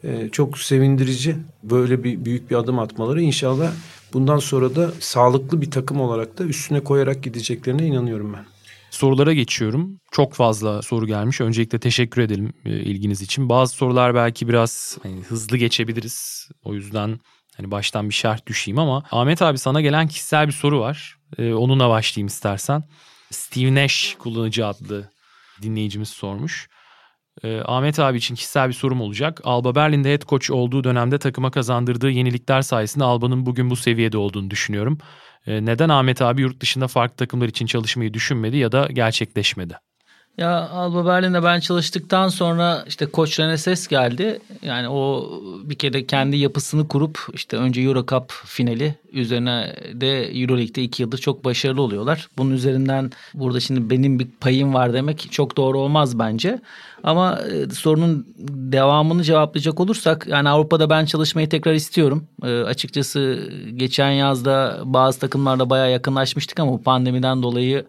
e, 0.05 0.29
çok 0.29 0.59
sevindirici 0.59 1.37
böyle 1.63 2.05
bir 2.05 2.25
büyük 2.25 2.51
bir 2.51 2.57
adım 2.57 2.79
atmaları. 2.79 3.23
İnşallah 3.23 3.73
bundan 4.13 4.39
sonra 4.39 4.75
da 4.77 4.93
sağlıklı 5.01 5.63
bir 5.63 5.71
takım 5.71 6.01
olarak 6.01 6.39
da 6.39 6.45
üstüne 6.45 6.81
koyarak 6.81 7.23
gideceklerine 7.23 7.87
inanıyorum 7.87 8.33
ben. 8.33 8.45
Sorulara 8.91 9.33
geçiyorum. 9.33 10.01
Çok 10.11 10.35
fazla 10.35 10.83
soru 10.83 11.07
gelmiş. 11.07 11.41
Öncelikle 11.41 11.79
teşekkür 11.79 12.23
edelim 12.23 12.53
e, 12.65 12.71
ilginiz 12.71 13.23
için. 13.23 13.49
Bazı 13.49 13.75
sorular 13.75 14.15
belki 14.15 14.49
biraz 14.49 14.99
hani, 15.03 15.23
hızlı 15.23 15.57
geçebiliriz. 15.57 16.49
O 16.65 16.75
yüzden 16.75 17.21
hani 17.57 17.71
baştan 17.71 18.09
bir 18.09 18.15
şerh 18.15 18.47
düşeyim 18.47 18.79
ama 18.79 19.03
Ahmet 19.11 19.43
abi 19.43 19.59
sana 19.59 19.81
gelen 19.81 20.09
kişisel 20.09 20.47
bir 20.47 20.53
soru 20.53 20.81
var. 20.81 21.17
Ee, 21.39 21.53
onunla 21.53 21.89
başlayayım 21.89 22.27
istersen. 22.27 22.85
Steve 23.31 23.75
Nash 23.75 24.17
kullanıcı 24.19 24.67
adlı 24.67 25.11
dinleyicimiz 25.63 26.09
sormuş. 26.09 26.69
Ee, 27.45 27.61
Ahmet 27.65 27.99
abi 27.99 28.19
için 28.19 28.35
kişisel 28.35 28.69
bir 28.69 28.73
sorum 28.75 29.01
olacak. 29.01 29.41
Alba 29.45 29.75
Berlin'de 29.75 30.13
head 30.13 30.23
coach 30.23 30.51
olduğu 30.51 30.85
dönemde 30.85 31.19
takıma 31.19 31.51
kazandırdığı 31.51 32.11
yenilikler 32.11 32.63
sayesinde 32.63 33.05
Alba'nın 33.05 33.47
bugün 33.47 33.71
bu 33.71 33.77
seviyede 33.77 34.19
olduğunu 34.19 34.51
düşünüyorum. 34.51 34.99
Ee, 35.47 35.65
neden 35.65 35.89
Ahmet 35.89 36.23
abi 36.23 36.43
yurt 36.43 36.61
dışında 36.61 36.89
farklı 36.89 37.17
takımlar 37.17 37.49
için 37.49 37.67
çalışmayı 37.67 38.15
düşünmedi 38.15 38.57
ya 38.57 38.73
da 38.73 38.89
gerçekleşmedi? 38.93 39.86
Ya 40.39 40.69
Alba 40.69 41.07
Berlin'de 41.07 41.43
ben 41.43 41.61
çalıştıktan 41.61 42.29
sonra 42.29 42.85
işte 42.89 43.07
Koç 43.07 43.41
Reneses 43.41 43.87
geldi. 43.87 44.41
Yani 44.63 44.89
o 44.89 45.31
bir 45.65 45.75
kere 45.75 46.07
kendi 46.07 46.37
yapısını 46.37 46.89
kurup 46.89 47.19
işte 47.33 47.57
önce 47.57 47.81
Euro 47.81 48.07
Cup 48.07 48.33
finali 48.45 48.95
üzerine 49.13 49.77
de 49.93 50.41
Euroleague'de 50.41 50.83
iki 50.83 51.03
yıldır 51.03 51.19
çok 51.19 51.45
başarılı 51.45 51.83
oluyorlar. 51.83 52.29
Bunun 52.39 52.51
üzerinden 52.51 53.11
burada 53.35 53.61
şimdi 53.61 53.91
benim 53.91 54.19
bir 54.19 54.29
payım 54.41 54.75
var 54.75 54.93
demek 54.93 55.29
çok 55.33 55.57
doğru 55.57 55.79
olmaz 55.79 56.19
bence. 56.19 56.61
Ama 57.03 57.39
e, 57.41 57.71
sorunun 57.71 58.27
devamını 58.49 59.23
cevaplayacak 59.23 59.81
olursak 59.81 60.27
yani 60.27 60.49
Avrupa'da 60.49 60.91
ben 60.91 61.05
çalışmayı 61.05 61.49
tekrar 61.49 61.75
istiyorum. 61.75 62.27
E, 62.45 62.61
açıkçası 62.61 63.51
geçen 63.75 64.11
yazda 64.11 64.81
bazı 64.85 65.21
takımlarla 65.21 65.71
bayağı 65.71 65.91
yakınlaşmıştık 65.91 66.61
ama 66.61 66.83
pandemiden 66.83 67.43
dolayı 67.43 67.87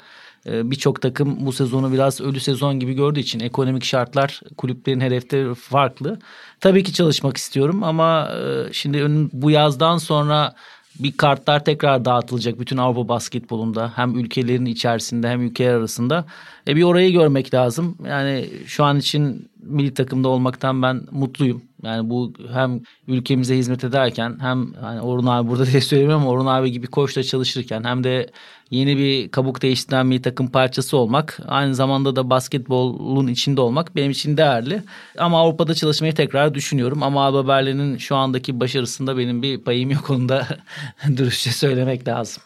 birçok 0.48 1.02
takım 1.02 1.46
bu 1.46 1.52
sezonu 1.52 1.94
biraz 1.94 2.22
ölü 2.22 2.40
sezon 2.40 2.80
gibi 2.80 2.94
gördüğü 2.94 3.20
için 3.20 3.40
ekonomik 3.40 3.84
şartlar 3.84 4.42
kulüplerin 4.58 5.00
hedefleri 5.00 5.56
farklı. 5.56 6.20
Tabii 6.60 6.84
ki 6.84 6.94
çalışmak 6.94 7.38
istiyorum 7.38 7.84
ama 7.84 8.32
e, 8.32 8.74
şimdi 8.74 9.30
bu 9.34 9.52
yazdan 9.52 9.98
sonra 9.98 10.56
bir 11.00 11.18
kartlar 11.18 11.66
tekrar 11.66 12.06
dağıtılacak 12.06 12.60
bütün 12.60 12.78
Avrupa 12.78 13.08
basketbolunda 13.08 13.92
hem 13.96 14.20
ülkelerin 14.20 14.66
içerisinde 14.66 15.30
hem 15.30 15.42
ülkeler 15.42 15.74
arasında. 15.74 16.26
E 16.68 16.76
bir 16.76 16.84
orayı 16.84 17.12
görmek 17.12 17.54
lazım. 17.54 17.98
Yani 18.06 18.50
şu 18.66 18.84
an 18.84 18.98
için 18.98 19.50
milli 19.64 19.94
takımda 19.94 20.28
olmaktan 20.28 20.82
ben 20.82 21.02
mutluyum. 21.12 21.62
Yani 21.84 22.10
bu 22.10 22.34
hem 22.54 22.82
ülkemize 23.08 23.58
hizmet 23.58 23.84
ederken 23.84 24.38
hem 24.42 24.74
hani 24.74 25.02
Orhun 25.02 25.26
abi 25.28 25.50
burada 25.50 25.66
diye 25.72 25.82
söylemiyorum 25.82 26.24
ama 26.24 26.32
Orhun 26.32 26.46
abi 26.46 26.72
gibi 26.72 26.88
koçla 26.88 27.24
çalışırken 27.24 27.84
hem 27.84 28.04
de 28.04 28.30
yeni 28.72 28.98
bir 28.98 29.32
kabuk 29.32 29.62
değiştiren 29.62 30.12
bir 30.12 30.24
takım 30.24 30.48
parçası 30.48 30.98
olmak 30.98 31.40
aynı 31.48 31.76
zamanda 31.76 32.16
da 32.16 32.30
basketbolun 32.30 33.28
içinde 33.28 33.62
olmak 33.62 33.96
benim 33.96 34.12
için 34.12 34.38
değerli. 34.38 34.84
Ama 35.18 35.40
Avrupa'da 35.40 35.74
çalışmayı 35.74 36.16
tekrar 36.16 36.54
düşünüyorum 36.54 37.04
ama 37.04 37.26
Alba 37.26 37.48
Berlin'in 37.48 37.98
şu 37.98 38.16
andaki 38.16 38.60
başarısında 38.60 39.18
benim 39.18 39.42
bir 39.42 39.62
payım 39.62 39.92
yok 39.92 40.10
onu 40.10 40.30
da 40.30 40.48
dürüstçe 41.18 41.52
söylemek 41.52 42.08
lazım. 42.08 42.44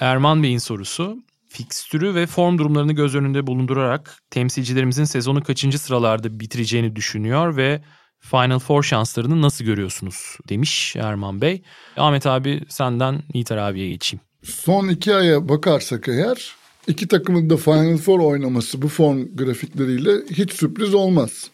Erman 0.00 0.42
Bey'in 0.42 0.58
sorusu 0.58 1.18
fikstürü 1.48 2.14
ve 2.14 2.26
form 2.26 2.58
durumlarını 2.58 2.92
göz 2.92 3.14
önünde 3.14 3.46
bulundurarak 3.46 4.22
temsilcilerimizin 4.30 5.04
sezonu 5.04 5.42
kaçıncı 5.42 5.78
sıralarda 5.78 6.40
bitireceğini 6.40 6.96
düşünüyor 6.96 7.56
ve 7.56 7.82
Final 8.22 8.58
Four 8.58 8.82
şanslarını 8.82 9.42
nasıl 9.42 9.64
görüyorsunuz 9.64 10.38
demiş 10.48 10.96
Erman 10.96 11.40
Bey. 11.40 11.62
Ahmet 11.96 12.26
abi 12.26 12.60
senden 12.68 13.22
Yiğiter 13.34 13.56
abiye 13.56 13.90
geçeyim. 13.90 14.20
Son 14.42 14.88
iki 14.88 15.14
aya 15.14 15.48
bakarsak 15.48 16.08
eğer 16.08 16.52
iki 16.86 17.08
takımın 17.08 17.50
da 17.50 17.56
Final 17.56 17.98
Four 17.98 18.20
oynaması 18.20 18.82
bu 18.82 18.88
form 18.88 19.36
grafikleriyle 19.36 20.10
hiç 20.30 20.52
sürpriz 20.52 20.94
olmaz. 20.94 21.50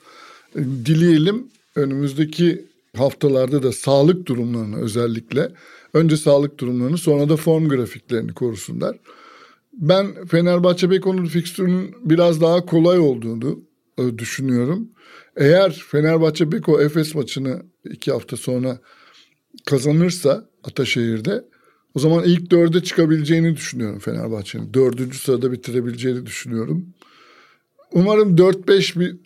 Dileyelim 0.56 1.46
önümüzdeki 1.76 2.64
haftalarda 2.96 3.62
da 3.62 3.72
sağlık 3.72 4.26
durumlarını 4.26 4.76
özellikle 4.80 5.52
önce 5.94 6.16
sağlık 6.16 6.58
durumlarını 6.58 6.98
sonra 6.98 7.28
da 7.28 7.36
form 7.36 7.68
grafiklerini 7.68 8.32
korusunlar. 8.32 8.96
Ben 9.72 10.26
Fenerbahçe 10.26 10.90
Beko'nun 10.90 11.26
fikstürünün 11.26 11.94
biraz 12.04 12.40
daha 12.40 12.66
kolay 12.66 12.98
olduğunu 12.98 13.60
e, 13.98 14.18
düşünüyorum. 14.18 14.88
Eğer 15.38 15.84
Fenerbahçe 15.90 16.52
Beko 16.52 16.80
Efes 16.80 17.14
maçını 17.14 17.62
iki 17.84 18.12
hafta 18.12 18.36
sonra 18.36 18.78
kazanırsa 19.66 20.48
Ataşehir'de 20.64 21.44
O 21.94 21.98
zaman 21.98 22.24
ilk 22.24 22.50
dörde 22.50 22.82
çıkabileceğini 22.82 23.56
düşünüyorum 23.56 23.98
Fenerbahçe'nin. 23.98 24.74
Dördüncü 24.74 25.18
sırada 25.18 25.52
bitirebileceğini 25.52 26.26
düşünüyorum. 26.26 26.86
Umarım 27.92 28.36
4-5 28.36 29.00
bir 29.00 29.16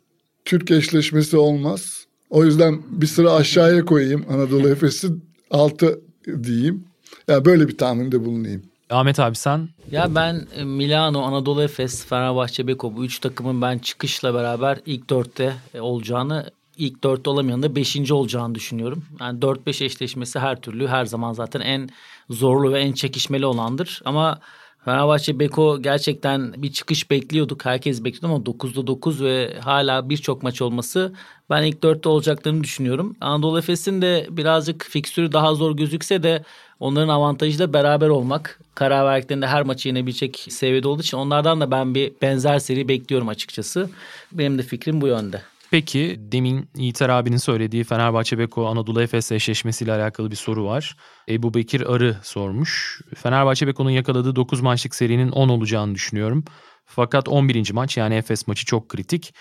Türk 0.45 0.71
eşleşmesi 0.71 1.37
olmaz. 1.37 2.07
O 2.31 2.45
yüzden 2.45 2.83
bir 2.91 3.07
sıra 3.07 3.33
aşağıya 3.33 3.85
koyayım 3.85 4.25
Anadolu 4.31 4.69
Efes'i 4.69 5.09
6 5.51 6.01
diyeyim. 6.43 6.85
Yani 7.29 7.45
böyle 7.45 7.69
bir 7.69 7.79
tahminde 7.79 8.25
bulunayım. 8.25 8.63
Ahmet 8.93 9.21
abi 9.21 9.37
sen 9.37 9.69
Ya 9.91 10.15
ben 10.15 10.47
e, 10.57 10.65
Milano, 10.65 11.23
Anadolu 11.23 11.63
Efes, 11.63 12.07
Fenerbahçe, 12.07 12.67
Beko 12.67 12.97
bu 12.97 13.05
üç 13.05 13.19
takımın 13.19 13.63
ben 13.63 13.79
çıkışla 13.79 14.35
beraber 14.35 14.79
ilk 14.87 15.11
dörtte 15.11 15.53
e, 15.75 15.81
olacağını 15.81 16.51
ilk 16.77 17.05
dörtte 17.05 17.31
olamayan 17.31 17.63
da 17.63 17.77
beşinci 17.77 18.15
olacağını 18.15 18.55
düşünüyorum. 18.55 19.05
Yani 19.21 19.39
4-5 19.39 19.85
eşleşmesi 19.85 20.39
her 20.39 20.61
türlü 20.61 20.89
her 20.89 21.05
zaman 21.05 21.33
zaten 21.33 21.61
en 21.61 21.89
zorlu 22.31 22.73
ve 22.73 22.81
en 22.81 22.93
çekişmeli 22.93 23.47
olandır. 23.47 24.03
Ama 24.05 24.41
Fenerbahçe 24.85 25.39
Beko 25.39 25.83
gerçekten 25.83 26.55
bir 26.57 26.73
çıkış 26.73 27.11
bekliyorduk. 27.11 27.65
Herkes 27.65 28.05
bekliyordu 28.05 28.35
ama 28.35 28.45
9'da 28.45 28.87
9 28.87 29.23
ve 29.23 29.61
hala 29.61 30.09
birçok 30.09 30.43
maç 30.43 30.63
olması 30.63 31.13
ben 31.51 31.63
ilk 31.63 31.83
dörtte 31.83 32.09
olacaklarını 32.09 32.65
düşünüyorum. 32.65 33.17
Anadolu 33.21 33.59
Efes'in 33.59 34.03
de 34.03 34.27
birazcık 34.31 34.85
fikstürü 34.85 35.33
daha 35.33 35.55
zor 35.55 35.77
gözükse 35.77 36.23
de 36.23 36.45
onların 36.83 37.09
avantajı 37.09 37.59
da 37.59 37.73
beraber 37.73 38.09
olmak. 38.09 38.61
Karar 38.75 39.05
verdiklerinde 39.05 39.47
her 39.47 39.63
maçı 39.63 39.89
yenebilecek 39.89 40.47
seviyede 40.49 40.89
olduğu 40.89 41.03
için 41.03 41.17
onlardan 41.17 41.61
da 41.61 41.71
ben 41.71 41.95
bir 41.95 42.13
benzer 42.23 42.59
seri 42.59 42.89
bekliyorum 42.89 43.29
açıkçası. 43.29 43.91
Benim 44.33 44.59
de 44.59 44.63
fikrim 44.63 45.01
bu 45.01 45.07
yönde. 45.07 45.43
Peki 45.71 46.17
demin 46.19 46.69
Yiğiter 46.77 47.09
abinin 47.09 47.37
söylediği 47.37 47.85
Fenerbahçe 47.85 48.39
Beko 48.39 48.67
Anadolu 48.67 49.03
Efes 49.03 49.33
eşleşmesiyle 49.33 49.93
alakalı 49.93 50.31
bir 50.31 50.37
soru 50.37 50.65
var. 50.65 50.97
Ebu 51.29 51.55
Bekir 51.55 51.95
Arı 51.95 52.17
sormuş. 52.23 53.01
Fenerbahçe 53.15 53.67
Beko'nun 53.67 53.91
yakaladığı 53.91 54.37
9 54.37 54.61
maçlık 54.61 54.95
serinin 54.95 55.31
10 55.31 55.49
olacağını 55.49 55.95
düşünüyorum. 55.95 56.45
Fakat 56.85 57.29
11. 57.29 57.73
maç 57.73 57.97
yani 57.97 58.15
Efes 58.15 58.47
maçı 58.47 58.65
çok 58.65 58.89
kritik. 58.89 59.35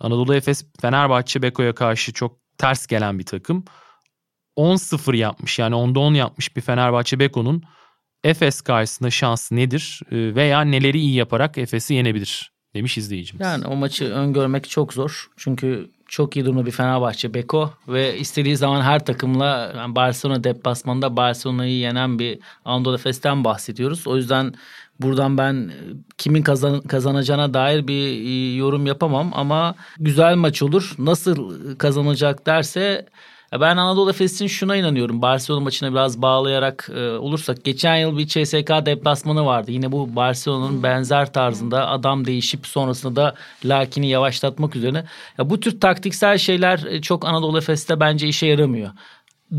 Anadolu 0.00 0.34
Efes 0.34 0.64
Fenerbahçe 0.80 1.42
Beko'ya 1.42 1.74
karşı 1.74 2.12
çok 2.12 2.38
ters 2.58 2.86
gelen 2.86 3.18
bir 3.18 3.26
takım. 3.26 3.64
10-0 4.58 5.16
yapmış 5.16 5.58
yani 5.58 5.74
10'da 5.74 6.00
10 6.00 6.14
yapmış 6.14 6.56
bir 6.56 6.60
Fenerbahçe 6.60 7.18
Beko'nun 7.18 7.62
Efes 8.24 8.60
karşısında 8.60 9.10
şansı 9.10 9.56
nedir 9.56 10.00
Ee, 10.10 10.34
veya 10.34 10.60
neleri 10.60 10.98
iyi 10.98 11.14
yaparak 11.14 11.58
Efes'i 11.58 11.94
yenebilir 11.94 12.52
demiş 12.74 12.98
izleyicimiz. 12.98 13.46
Yani 13.46 13.66
o 13.66 13.76
maçı 13.76 14.04
öngörmek 14.04 14.68
çok 14.68 14.92
zor. 14.92 15.30
Çünkü 15.36 15.90
çok 16.08 16.36
iyi 16.36 16.44
durumda 16.44 16.66
bir 16.66 16.70
Fenerbahçe 16.70 17.34
Beko 17.34 17.70
ve 17.88 18.18
istediği 18.18 18.56
zaman 18.56 18.82
her 18.82 19.04
takımla 19.04 19.72
yani 19.76 19.94
Barcelona 19.94 20.44
deplasmanında 20.44 21.16
Barcelona'yı 21.16 21.78
yenen 21.78 22.18
bir 22.18 22.38
Anadolu 22.64 22.94
Efes'ten 22.94 23.44
bahsediyoruz. 23.44 24.06
O 24.06 24.16
yüzden 24.16 24.54
buradan 25.00 25.38
ben 25.38 25.54
e, 25.54 25.78
kimin 26.18 26.42
kazan, 26.42 26.80
kazanacağına 26.80 27.54
dair 27.54 27.88
bir 27.88 28.26
e, 28.26 28.54
yorum 28.54 28.86
yapamam 28.86 29.30
ama 29.34 29.74
güzel 29.98 30.36
maç 30.36 30.62
olur. 30.62 30.94
Nasıl 30.98 31.54
kazanacak 31.78 32.46
derse 32.46 33.06
Ben 33.52 33.76
Anadolu 33.76 34.10
Efes'in 34.10 34.46
şuna 34.46 34.76
inanıyorum. 34.76 35.22
Barcelona 35.22 35.60
maçına 35.60 35.90
biraz 35.90 36.22
bağlayarak 36.22 36.90
e, 36.94 37.10
olursak. 37.10 37.64
Geçen 37.64 37.96
yıl 37.96 38.18
bir 38.18 38.26
CSK 38.26 38.86
deplasmanı 38.86 39.46
vardı. 39.46 39.70
Yine 39.70 39.92
bu 39.92 40.16
Barcelona'nın 40.16 40.82
benzer 40.82 41.32
tarzında 41.32 41.88
adam 41.88 42.24
değişip 42.24 42.66
sonrasında 42.66 43.16
da 43.16 43.34
Lakin'i 43.64 44.08
yavaşlatmak 44.08 44.76
üzerine. 44.76 45.04
Ya 45.38 45.50
bu 45.50 45.60
tür 45.60 45.80
taktiksel 45.80 46.38
şeyler 46.38 46.78
e, 46.78 47.02
çok 47.02 47.26
Anadolu 47.26 47.58
Efes'te 47.58 48.00
bence 48.00 48.28
işe 48.28 48.46
yaramıyor. 48.46 48.90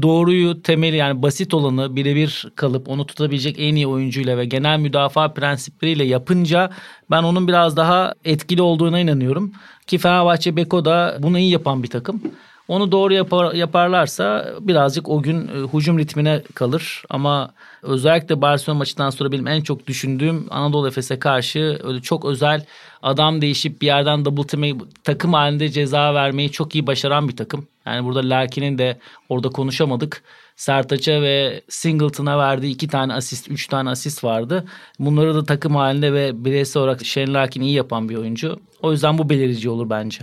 Doğruyu 0.01 0.61
temeli 0.61 0.95
yani 0.95 1.21
basit 1.21 1.53
olanı 1.53 1.95
birebir 1.95 2.45
kalıp 2.55 2.89
onu 2.89 3.05
tutabilecek 3.05 3.55
en 3.59 3.75
iyi 3.75 3.87
oyuncuyla 3.87 4.37
ve 4.37 4.45
genel 4.45 4.79
müdafaa 4.79 5.33
prensipleriyle 5.33 6.03
yapınca 6.03 6.69
ben 7.11 7.23
onun 7.23 7.47
biraz 7.47 7.77
daha 7.77 8.13
etkili 8.25 8.61
olduğuna 8.61 8.99
inanıyorum. 8.99 9.53
Ki 9.87 9.97
Fenerbahçe 9.97 10.55
Beko 10.55 10.85
da 10.85 11.17
bunu 11.19 11.39
iyi 11.39 11.51
yapan 11.51 11.83
bir 11.83 11.87
takım. 11.87 12.21
Onu 12.69 12.91
doğru 12.91 13.13
yapar, 13.13 13.53
yaparlarsa 13.53 14.53
birazcık 14.61 15.09
o 15.09 15.21
gün 15.21 15.47
e, 15.47 15.51
hücum 15.73 15.99
ritmine 15.99 16.43
kalır. 16.53 17.03
Ama 17.09 17.51
özellikle 17.81 18.41
Barcelona 18.41 18.77
maçından 18.77 19.09
sonra 19.09 19.31
benim 19.31 19.47
en 19.47 19.61
çok 19.61 19.87
düşündüğüm 19.87 20.47
Anadolu 20.49 20.87
Efes'e 20.87 21.19
karşı 21.19 21.79
öyle 21.83 22.01
çok 22.01 22.25
özel 22.25 22.65
adam 23.01 23.41
değişip 23.41 23.81
bir 23.81 23.85
yerden 23.85 24.25
double 24.25 24.47
team'e 24.47 24.73
takım 25.03 25.33
halinde 25.33 25.69
ceza 25.69 26.13
vermeyi 26.13 26.51
çok 26.51 26.75
iyi 26.75 26.87
başaran 26.87 27.27
bir 27.27 27.35
takım. 27.35 27.67
Yani 27.85 28.05
burada 28.05 28.29
Lakin'in 28.29 28.77
de 28.77 28.99
orada 29.29 29.49
konuşamadık. 29.49 30.23
Sertaç'a 30.55 31.21
ve 31.21 31.61
Singleton'a 31.69 32.37
verdiği 32.37 32.73
iki 32.73 32.87
tane 32.87 33.13
asist, 33.13 33.51
üç 33.51 33.67
tane 33.67 33.89
asist 33.89 34.23
vardı. 34.23 34.65
Bunları 34.99 35.35
da 35.35 35.43
takım 35.43 35.75
halinde 35.75 36.13
ve 36.13 36.45
bireysel 36.45 36.83
olarak 36.83 37.05
Shane 37.05 37.33
Larkin 37.33 37.61
iyi 37.61 37.73
yapan 37.73 38.09
bir 38.09 38.15
oyuncu. 38.15 38.59
O 38.81 38.91
yüzden 38.91 39.17
bu 39.17 39.29
belirici 39.29 39.69
olur 39.69 39.89
bence. 39.89 40.21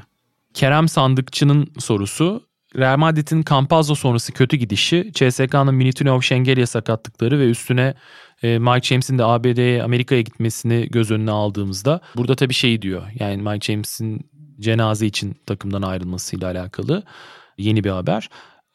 Kerem 0.57 0.89
Sandıkçı'nın 0.89 1.73
sorusu. 1.79 2.43
Real 2.77 2.97
Madrid'in 2.97 3.45
Campazzo 3.51 3.95
sonrası 3.95 4.33
kötü 4.33 4.57
gidişi, 4.57 5.11
CSK'nın 5.15 5.75
Militinov 5.75 6.21
Şengelya 6.21 6.67
sakatlıkları 6.67 7.39
ve 7.39 7.51
üstüne 7.51 7.95
e, 8.43 8.59
Mike 8.59 8.89
James'in 8.89 9.19
de 9.19 9.25
ABD'ye 9.25 9.83
Amerika'ya 9.83 10.21
gitmesini 10.21 10.89
göz 10.89 11.11
önüne 11.11 11.31
aldığımızda 11.31 12.01
burada 12.17 12.35
tabii 12.35 12.55
şey 12.55 12.83
diyor. 12.83 13.03
Yani 13.21 13.43
Mike 13.43 13.73
James'in 13.73 14.31
cenaze 14.61 15.07
için 15.07 15.37
takımdan 15.47 15.83
ayrılmasıyla 15.83 16.51
alakalı 16.51 17.03
yeni 17.59 17.85
bir 17.85 17.91
haber. 17.91 18.29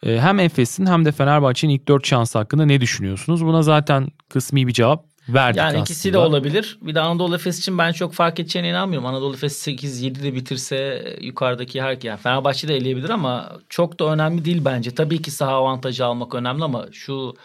E, 0.03 0.19
hem 0.19 0.39
Efes'in 0.39 0.85
hem 0.85 1.05
de 1.05 1.11
Fenerbahçe'nin 1.11 1.73
ilk 1.73 1.87
dört 1.87 2.07
şansı 2.07 2.37
hakkında 2.37 2.65
ne 2.65 2.81
düşünüyorsunuz? 2.81 3.45
Buna 3.45 3.61
zaten 3.61 4.07
kısmi 4.29 4.67
bir 4.67 4.73
cevap 4.73 5.10
verdik 5.29 5.57
Yani 5.57 5.67
aslında. 5.67 5.81
ikisi 5.81 6.13
de 6.13 6.17
olabilir. 6.17 6.77
Bir 6.81 6.95
de 6.95 7.01
Anadolu 7.01 7.35
Efes 7.35 7.59
için 7.59 7.77
ben 7.77 7.91
çok 7.91 8.13
fark 8.13 8.39
edeceğine 8.39 8.69
inanmıyorum. 8.69 9.07
Anadolu 9.07 9.33
Efes 9.33 9.67
8-7'de 9.67 10.33
bitirse 10.35 11.03
yukarıdaki 11.21 11.81
her 11.81 11.97
yani 12.03 12.19
Fenerbahçe 12.19 12.67
de 12.67 12.75
eleyebilir 12.75 13.09
ama 13.09 13.51
çok 13.69 13.99
da 13.99 14.05
önemli 14.05 14.45
değil 14.45 14.61
bence. 14.65 14.95
Tabii 14.95 15.21
ki 15.21 15.31
saha 15.31 15.51
avantajı 15.51 16.05
almak 16.05 16.35
önemli 16.35 16.63
ama 16.63 16.85
şu 16.91 17.35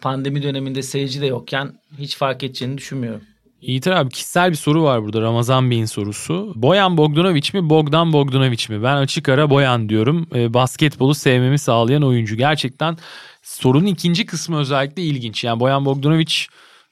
pandemi 0.00 0.42
döneminde 0.42 0.82
seyirci 0.82 1.20
de 1.20 1.26
yokken 1.26 1.72
hiç 1.98 2.16
fark 2.16 2.42
edeceğini 2.42 2.78
düşünmüyorum. 2.78 3.20
Yiğiter 3.60 3.92
abi 3.92 4.10
kişisel 4.10 4.50
bir 4.50 4.56
soru 4.56 4.82
var 4.82 5.02
burada 5.04 5.20
Ramazan 5.20 5.70
Bey'in 5.70 5.84
sorusu. 5.84 6.52
Boyan 6.56 6.96
Bogdanovic 6.96 7.48
mi 7.54 7.70
Bogdan 7.70 8.12
Bogdanovic 8.12 8.66
mi? 8.68 8.82
Ben 8.82 8.96
açık 8.96 9.28
ara 9.28 9.50
Boyan 9.50 9.88
diyorum. 9.88 10.26
E, 10.34 10.54
basketbolu 10.54 11.14
sevmemi 11.14 11.58
sağlayan 11.58 12.02
oyuncu. 12.02 12.36
Gerçekten 12.36 12.96
sorunun 13.42 13.86
ikinci 13.86 14.26
kısmı 14.26 14.58
özellikle 14.58 15.02
ilginç. 15.02 15.44
Yani 15.44 15.60
Boyan 15.60 15.84
Bogdanovic 15.84 16.32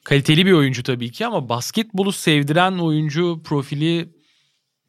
kaliteli 0.05 0.47
bir 0.47 0.53
oyuncu 0.53 0.83
tabii 0.83 1.11
ki 1.11 1.27
ama 1.27 1.49
basketbolu 1.49 2.13
sevdiren 2.13 2.79
oyuncu 2.79 3.41
profili 3.45 4.09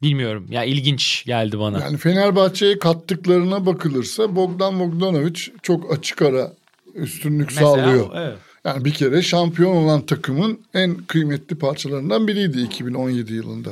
bilmiyorum. 0.02 0.46
Ya 0.50 0.64
ilginç 0.64 1.24
geldi 1.26 1.58
bana. 1.58 1.80
Yani 1.80 1.96
Fenerbahçe'ye 1.96 2.78
kattıklarına 2.78 3.66
bakılırsa 3.66 4.36
Bogdan 4.36 4.80
Bogdanovic 4.80 5.40
çok 5.62 5.92
açık 5.92 6.22
ara 6.22 6.52
üstünlük 6.94 7.52
sağlıyor. 7.52 8.10
evet. 8.14 8.38
Yani 8.64 8.84
bir 8.84 8.92
kere 8.92 9.22
şampiyon 9.22 9.76
olan 9.76 10.06
takımın 10.06 10.60
en 10.74 10.94
kıymetli 10.94 11.58
parçalarından 11.58 12.28
biriydi 12.28 12.60
2017 12.60 13.34
yılında. 13.34 13.70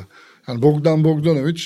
Yani 0.48 0.62
Bogdan 0.62 1.04
Bogdanovic 1.04 1.62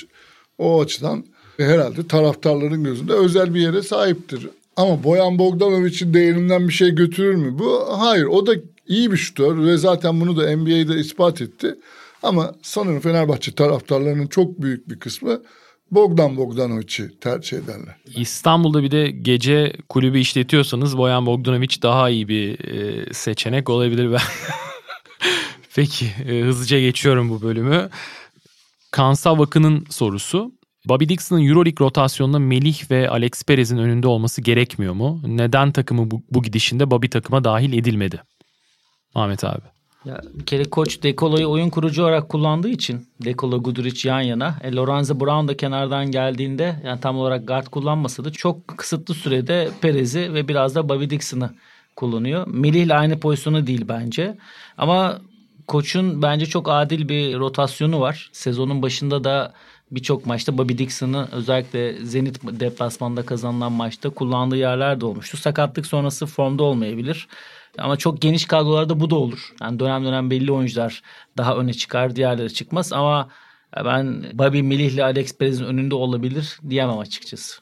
o 0.58 0.82
açıdan 0.82 1.24
herhalde 1.56 2.06
taraftarların 2.08 2.84
gözünde 2.84 3.12
özel 3.12 3.54
bir 3.54 3.60
yere 3.60 3.82
sahiptir. 3.82 4.48
Ama 4.76 5.04
Boyan 5.04 5.38
Bogdanovic'in 5.38 6.14
değerinden 6.14 6.68
bir 6.68 6.72
şey 6.72 6.90
götürür 6.90 7.34
mü 7.34 7.58
bu? 7.58 7.86
Hayır 7.98 8.24
o 8.24 8.46
da 8.46 8.54
iyi 8.88 9.12
bir 9.12 9.16
şutör 9.16 9.66
ve 9.66 9.76
zaten 9.76 10.20
bunu 10.20 10.36
da 10.36 10.56
NBA'de 10.56 11.00
ispat 11.00 11.40
etti. 11.40 11.74
Ama 12.22 12.54
sanırım 12.62 13.00
Fenerbahçe 13.00 13.52
taraftarlarının 13.52 14.26
çok 14.26 14.62
büyük 14.62 14.88
bir 14.88 14.98
kısmı 14.98 15.42
Bogdan 15.90 16.36
Bogdanovic'i 16.36 17.20
tercih 17.20 17.58
ederler. 17.58 17.96
İstanbul'da 18.16 18.82
bir 18.82 18.90
de 18.90 19.10
gece 19.10 19.72
kulübü 19.88 20.18
işletiyorsanız 20.18 20.98
Boyan 20.98 21.26
Bogdanovic 21.26 21.82
daha 21.82 22.10
iyi 22.10 22.28
bir 22.28 22.64
e, 22.64 23.14
seçenek 23.14 23.70
olabilir. 23.70 24.12
Ben. 24.12 24.20
Peki 25.74 26.06
e, 26.28 26.40
hızlıca 26.40 26.80
geçiyorum 26.80 27.30
bu 27.30 27.42
bölümü. 27.42 27.90
Kansa 28.90 29.38
Vakı'nın 29.38 29.84
sorusu. 29.90 30.52
Bobby 30.88 31.04
Dixon'ın 31.08 31.46
Euroleague 31.46 31.86
rotasyonunda 31.86 32.38
Melih 32.38 32.90
ve 32.90 33.10
Alex 33.10 33.42
Perez'in 33.44 33.78
önünde 33.78 34.08
olması 34.08 34.42
gerekmiyor 34.42 34.94
mu? 34.94 35.22
Neden 35.26 35.72
takımı 35.72 36.10
bu, 36.10 36.22
bu 36.30 36.42
gidişinde 36.42 36.90
Bobby 36.90 37.06
takıma 37.06 37.44
dahil 37.44 37.72
edilmedi? 37.72 38.22
Ahmet 39.16 39.44
abi. 39.44 39.62
Ya 40.04 40.20
bir 40.34 40.46
kere 40.46 40.64
koç 40.64 41.02
Dekolo'yu 41.02 41.50
oyun 41.50 41.70
kurucu 41.70 42.02
olarak 42.02 42.28
kullandığı 42.28 42.68
için 42.68 43.06
Dekolo 43.24 43.62
Guduric 43.62 44.08
yan 44.08 44.20
yana. 44.20 44.54
E, 44.62 44.72
Lorenzo 44.72 45.20
Brown 45.20 45.48
da 45.48 45.56
kenardan 45.56 46.10
geldiğinde 46.10 46.76
yani 46.84 47.00
tam 47.00 47.18
olarak 47.18 47.48
guard 47.48 47.66
kullanmasa 47.66 48.24
da 48.24 48.30
çok 48.32 48.68
kısıtlı 48.68 49.14
sürede 49.14 49.70
Perez'i 49.80 50.34
ve 50.34 50.48
biraz 50.48 50.74
da 50.74 50.88
Bobby 50.88 51.10
Dixon'ı 51.10 51.50
kullanıyor. 51.96 52.46
Melih 52.46 52.82
ile 52.82 52.94
aynı 52.94 53.20
pozisyonu 53.20 53.66
değil 53.66 53.84
bence. 53.88 54.36
Ama 54.78 55.18
koçun 55.66 56.22
bence 56.22 56.46
çok 56.46 56.68
adil 56.70 57.08
bir 57.08 57.38
rotasyonu 57.38 58.00
var. 58.00 58.30
Sezonun 58.32 58.82
başında 58.82 59.24
da 59.24 59.52
birçok 59.90 60.26
maçta 60.26 60.58
Bobby 60.58 60.78
Dixon'ı 60.78 61.28
özellikle 61.32 62.04
Zenit 62.04 62.40
deplasmanda 62.42 63.26
kazanılan 63.26 63.72
maçta 63.72 64.10
kullandığı 64.10 64.56
yerler 64.56 65.00
de 65.00 65.06
olmuştu. 65.06 65.36
Sakatlık 65.36 65.86
sonrası 65.86 66.26
formda 66.26 66.62
olmayabilir. 66.62 67.28
Ama 67.78 67.96
çok 67.96 68.22
geniş 68.22 68.44
kadrolarda 68.44 69.00
bu 69.00 69.10
da 69.10 69.16
olur. 69.16 69.54
Yani 69.60 69.78
dönem 69.78 70.04
dönem 70.04 70.30
belli 70.30 70.52
oyuncular 70.52 71.02
daha 71.36 71.56
öne 71.56 71.72
çıkar, 71.72 72.16
diğerleri 72.16 72.54
çıkmaz 72.54 72.92
ama 72.92 73.28
ben 73.84 74.24
Bobby 74.32 74.62
Melih 74.62 74.92
ile 74.92 75.04
Alex 75.04 75.38
Perez'in 75.38 75.64
önünde 75.64 75.94
olabilir 75.94 76.58
diyemem 76.68 76.98
açıkçası. 76.98 77.60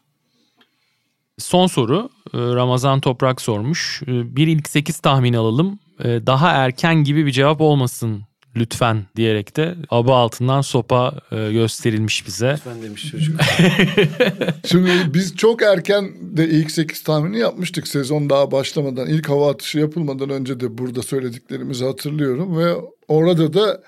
Son 1.39 1.67
soru 1.67 2.11
e, 2.35 2.39
Ramazan 2.39 3.01
Toprak 3.01 3.41
sormuş. 3.41 4.03
E, 4.07 4.37
bir 4.37 4.47
ilk 4.47 4.69
8 4.69 4.99
tahmini 4.99 5.39
alalım. 5.39 5.79
E, 6.05 6.27
daha 6.27 6.51
erken 6.51 7.05
gibi 7.05 7.27
bir 7.27 7.33
cevap 7.33 7.61
olmasın 7.61 8.23
lütfen 8.57 9.07
diyerek 9.17 9.57
de 9.57 9.75
aba 9.91 10.17
altından 10.17 10.61
sopa 10.61 11.21
gösterilmiş 11.31 12.27
bize. 12.27 12.53
Lütfen 12.53 12.83
demiş 12.83 13.11
çocuk. 13.11 13.41
Şimdi 14.67 14.91
biz 15.15 15.37
çok 15.37 15.63
erken 15.63 16.13
de 16.37 16.49
ilk 16.49 16.71
8 16.71 17.03
tahmini 17.03 17.39
yapmıştık 17.39 17.89
sezon 17.89 18.31
daha 18.31 18.51
başlamadan. 18.51 19.07
ilk 19.07 19.29
hava 19.29 19.51
atışı 19.51 19.79
yapılmadan 19.79 20.31
önce 20.31 20.61
de 20.61 20.79
burada 20.79 21.03
söylediklerimizi 21.03 21.85
hatırlıyorum 21.85 22.59
ve 22.59 22.75
orada 23.09 23.55
da 23.55 23.83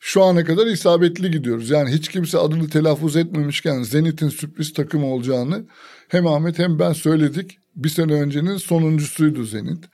şu 0.00 0.22
ana 0.22 0.44
kadar 0.44 0.66
isabetli 0.66 1.30
gidiyoruz. 1.30 1.70
Yani 1.70 1.90
hiç 1.90 2.08
kimse 2.08 2.38
adını 2.38 2.68
telaffuz 2.68 3.16
etmemişken 3.16 3.82
Zenit'in 3.82 4.28
sürpriz 4.28 4.72
takım 4.72 5.04
olacağını 5.04 5.66
hem 6.08 6.26
Ahmet 6.26 6.58
hem 6.58 6.78
ben 6.78 6.92
söyledik. 6.92 7.58
Bir 7.76 7.88
sene 7.88 8.12
öncenin 8.12 8.56
sonuncusuydu 8.56 9.44
Zenit. 9.44 9.84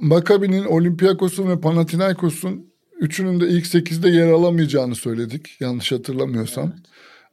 Makabi'nin, 0.00 0.64
Olympiakos'un 0.64 1.48
ve 1.48 1.60
Panathinaikos'un 1.60 2.72
üçünün 3.00 3.40
de 3.40 3.48
ilk 3.48 3.66
sekizde 3.66 4.08
yer 4.08 4.28
alamayacağını 4.28 4.94
söyledik. 4.94 5.56
Yanlış 5.60 5.92
hatırlamıyorsam. 5.92 6.72
Evet. 6.74 6.86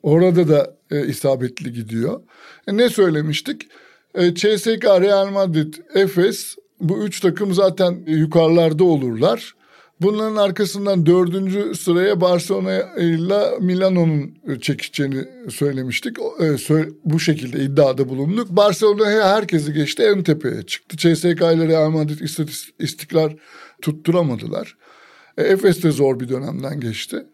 Orada 0.04 0.48
da 0.48 0.76
e, 0.92 1.08
isabetli 1.08 1.74
gidiyor. 1.74 2.22
E, 2.68 2.78
ne 2.78 2.90
söylemiştik? 2.90 3.68
E, 4.16 4.36
CSK, 4.36 4.84
Real 4.84 5.30
Madrid, 5.30 5.74
Efes 5.96 6.56
bu 6.82 7.04
üç 7.04 7.20
takım 7.20 7.54
zaten 7.54 8.04
yukarılarda 8.08 8.84
olurlar. 8.84 9.56
Bunların 10.02 10.36
arkasından 10.36 11.06
dördüncü 11.06 11.76
sıraya 11.76 12.22
Barcelona 12.22 12.96
ile 12.98 13.60
Milano'nun 13.60 14.38
çekeceğini 14.62 15.26
söylemiştik. 15.52 16.18
E, 16.20 16.58
bu 17.06 17.20
şekilde 17.20 17.64
iddiada 17.64 18.10
bulunduk. 18.10 18.50
Barcelona 18.50 19.06
herkesi 19.06 19.74
geçti 19.74 20.04
en 20.04 20.24
tepeye 20.24 20.64
çıktı. 20.64 20.98
CSK 20.98 21.42
ile 21.42 21.68
Real 21.68 21.90
Madrid 21.90 22.20
istikrar 22.80 23.36
tutturamadılar. 23.82 24.78
E, 25.38 25.44
Efes 25.44 25.84
de 25.84 25.92
zor 25.92 26.20
bir 26.20 26.30
dönemden 26.30 26.80
geçti. 26.80 27.26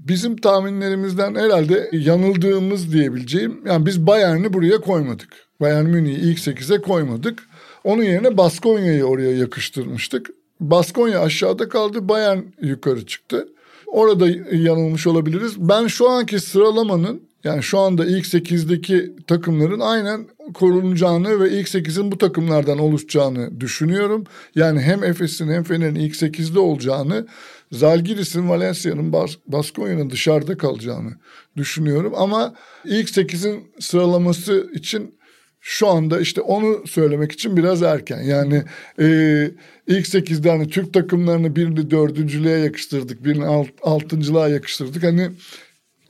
Bizim 0.00 0.36
tahminlerimizden 0.36 1.34
herhalde 1.34 1.90
yanıldığımız 1.92 2.92
diyebileceğim 2.92 3.60
yani 3.66 3.86
biz 3.86 4.06
Bayern'i 4.06 4.52
buraya 4.52 4.80
koymadık. 4.80 5.28
Bayern 5.60 5.84
Münih'i 5.84 6.20
ilk 6.20 6.38
8'e 6.38 6.82
koymadık. 6.82 7.42
Onun 7.84 8.02
yerine 8.02 8.36
Baskonya'yı 8.36 9.04
oraya 9.04 9.36
yakıştırmıştık. 9.36 10.30
Baskonya 10.60 11.20
aşağıda 11.20 11.68
kaldı. 11.68 12.08
Bayern 12.08 12.38
yukarı 12.62 13.06
çıktı. 13.06 13.48
Orada 13.86 14.28
yanılmış 14.52 15.06
olabiliriz. 15.06 15.52
Ben 15.58 15.86
şu 15.86 16.08
anki 16.08 16.40
sıralamanın 16.40 17.22
yani 17.44 17.62
şu 17.62 17.78
anda 17.78 18.06
ilk 18.06 18.26
8'deki 18.26 19.16
takımların 19.26 19.80
aynen 19.80 20.26
korunacağını 20.52 21.40
ve 21.40 21.50
ilk 21.50 21.68
8'in 21.68 22.12
bu 22.12 22.18
takımlardan 22.18 22.78
oluşacağını 22.78 23.60
düşünüyorum. 23.60 24.24
Yani 24.54 24.80
hem 24.80 25.04
Efes'in 25.04 25.48
hem 25.48 25.62
Fener'in 25.62 25.94
ilk 25.94 26.14
8'de 26.14 26.58
olacağını, 26.58 27.26
Zalgiris'in, 27.72 28.48
Valencia'nın, 28.48 29.12
Bas 29.12 29.30
Baskonya'nın 29.46 30.10
dışarıda 30.10 30.58
kalacağını 30.58 31.10
düşünüyorum. 31.56 32.12
Ama 32.16 32.54
ilk 32.84 33.08
8'in 33.08 33.72
sıralaması 33.80 34.70
için 34.74 35.20
şu 35.60 35.88
anda 35.88 36.20
işte 36.20 36.40
onu 36.40 36.86
söylemek 36.86 37.32
için 37.32 37.56
biraz 37.56 37.82
erken. 37.82 38.22
Yani 38.22 38.62
e, 39.00 39.50
ilk 39.86 40.06
sekizde 40.06 40.50
hani 40.50 40.68
Türk 40.68 40.92
takımlarını 40.94 41.56
birini 41.56 41.90
dördüncülüğe 41.90 42.58
yakıştırdık, 42.58 43.24
birini 43.24 43.46
alt, 43.46 43.68
altıncılığa 43.82 44.48
yakıştırdık. 44.48 45.02
Hani 45.02 45.30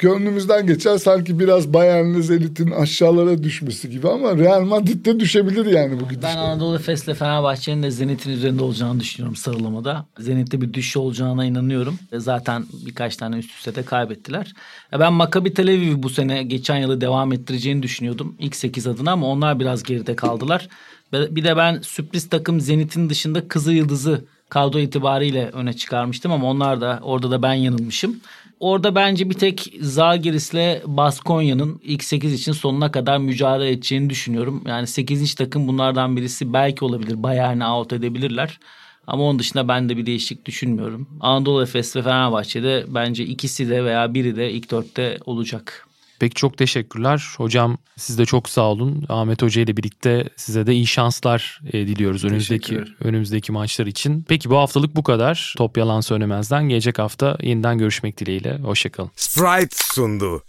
gönlümüzden 0.01 0.67
geçer 0.67 0.99
sanki 0.99 1.39
biraz 1.39 1.73
Bayern'le 1.73 2.21
Zenit'in 2.21 2.71
aşağılara 2.71 3.43
düşmesi 3.43 3.91
gibi 3.91 4.09
ama 4.09 4.37
Real 4.37 4.61
Madrid'de 4.61 5.21
düşebilir 5.21 5.67
yani 5.67 6.01
bu 6.01 6.09
gidişle. 6.09 6.29
Ben 6.29 6.37
Anadolu 6.37 6.77
Efes'le 6.77 7.15
Fenerbahçe'nin 7.15 7.83
de 7.83 7.91
Zenit'in 7.91 8.31
üzerinde 8.31 8.63
olacağını 8.63 9.01
düşünüyorum 9.01 9.37
sıralamada. 9.37 10.07
Zenit'te 10.19 10.61
bir 10.61 10.75
düşüş 10.75 10.97
olacağına 10.97 11.45
inanıyorum. 11.45 11.99
Zaten 12.13 12.65
birkaç 12.87 13.17
tane 13.17 13.37
üst 13.37 13.57
üste 13.57 13.75
de 13.75 13.83
kaybettiler. 13.83 14.53
Ben 14.99 15.13
Maccabi 15.13 15.55
Tel 15.55 15.69
Aviv'i 15.69 16.03
bu 16.03 16.11
sene 16.11 16.43
geçen 16.43 16.77
yılı 16.77 17.01
devam 17.01 17.33
ettireceğini 17.33 17.83
düşünüyordum. 17.83 18.37
ilk 18.39 18.57
8 18.57 18.87
adına 18.87 19.13
ama 19.13 19.27
onlar 19.27 19.61
biraz 19.61 19.83
geride 19.83 20.17
kaldılar. 20.17 20.69
Bir 21.13 21.45
de 21.45 21.57
ben 21.57 21.81
sürpriz 21.81 22.29
takım 22.29 22.61
Zenit'in 22.61 23.11
dışında 23.11 23.49
Kızı 23.49 23.73
Yıldız'ı 23.73 24.25
kadro 24.49 24.79
itibariyle 24.79 25.51
öne 25.53 25.73
çıkarmıştım 25.73 26.33
ama 26.33 26.51
onlar 26.51 26.81
da 26.81 27.01
orada 27.03 27.31
da 27.31 27.43
ben 27.43 27.55
yanılmışım. 27.55 28.21
Orada 28.61 28.95
bence 28.95 29.31
bir 29.31 29.35
tek 29.35 29.73
Zalgiris'le 29.81 30.83
Baskonya'nın 30.87 31.81
ilk 31.83 32.05
8 32.05 32.33
için 32.33 32.53
sonuna 32.53 32.93
kadar 32.93 33.19
mücadele 33.19 33.71
edeceğini 33.71 34.11
düşünüyorum. 34.11 34.65
Yani 34.67 34.87
8. 34.87 35.35
takım 35.35 35.69
bunlardan 35.69 36.17
birisi 36.17 36.53
belki 36.53 36.85
olabilir. 36.85 37.23
Bayern'i 37.23 37.67
out 37.67 37.93
edebilirler. 37.93 38.61
Ama 39.07 39.23
onun 39.23 39.39
dışında 39.39 39.69
ben 39.69 39.89
de 39.89 39.97
bir 39.97 40.07
değişik 40.07 40.47
düşünmüyorum. 40.47 41.09
Anadolu 41.21 41.63
Efes 41.63 41.97
ve 41.97 42.03
Fenerbahçe'de 42.03 42.85
bence 42.89 43.25
ikisi 43.25 43.71
de 43.71 43.85
veya 43.85 44.15
biri 44.15 44.37
de 44.37 44.53
ilk 44.53 44.71
dörtte 44.71 45.19
olacak. 45.27 45.87
Peki 46.21 46.35
çok 46.35 46.59
teşekkürler. 46.59 47.25
Hocam 47.37 47.79
siz 47.97 48.19
de 48.19 48.27
çok 48.27 48.49
sağ 48.49 48.63
olun. 48.63 49.05
Ahmet 49.09 49.43
Hoca 49.43 49.63
ile 49.63 49.77
birlikte 49.77 50.29
size 50.37 50.67
de 50.67 50.75
iyi 50.75 50.87
şanslar 50.87 51.61
e, 51.73 51.73
diliyoruz 51.73 52.25
önümüzdeki 52.25 52.85
önümüzdeki 53.01 53.53
maçlar 53.53 53.87
için. 53.87 54.25
Peki 54.29 54.51
bu 54.51 54.57
haftalık 54.57 54.97
bu 54.97 55.03
kadar. 55.03 55.55
Top 55.59 55.79
yalan 55.79 56.01
söylemezden 56.01 56.69
gelecek 56.69 56.99
hafta 56.99 57.39
yeniden 57.43 57.79
görüşmek 57.79 58.19
dileğiyle. 58.19 58.59
Hoşçakalın. 58.59 59.11
Sprite 59.17 59.77
sundu. 59.95 60.43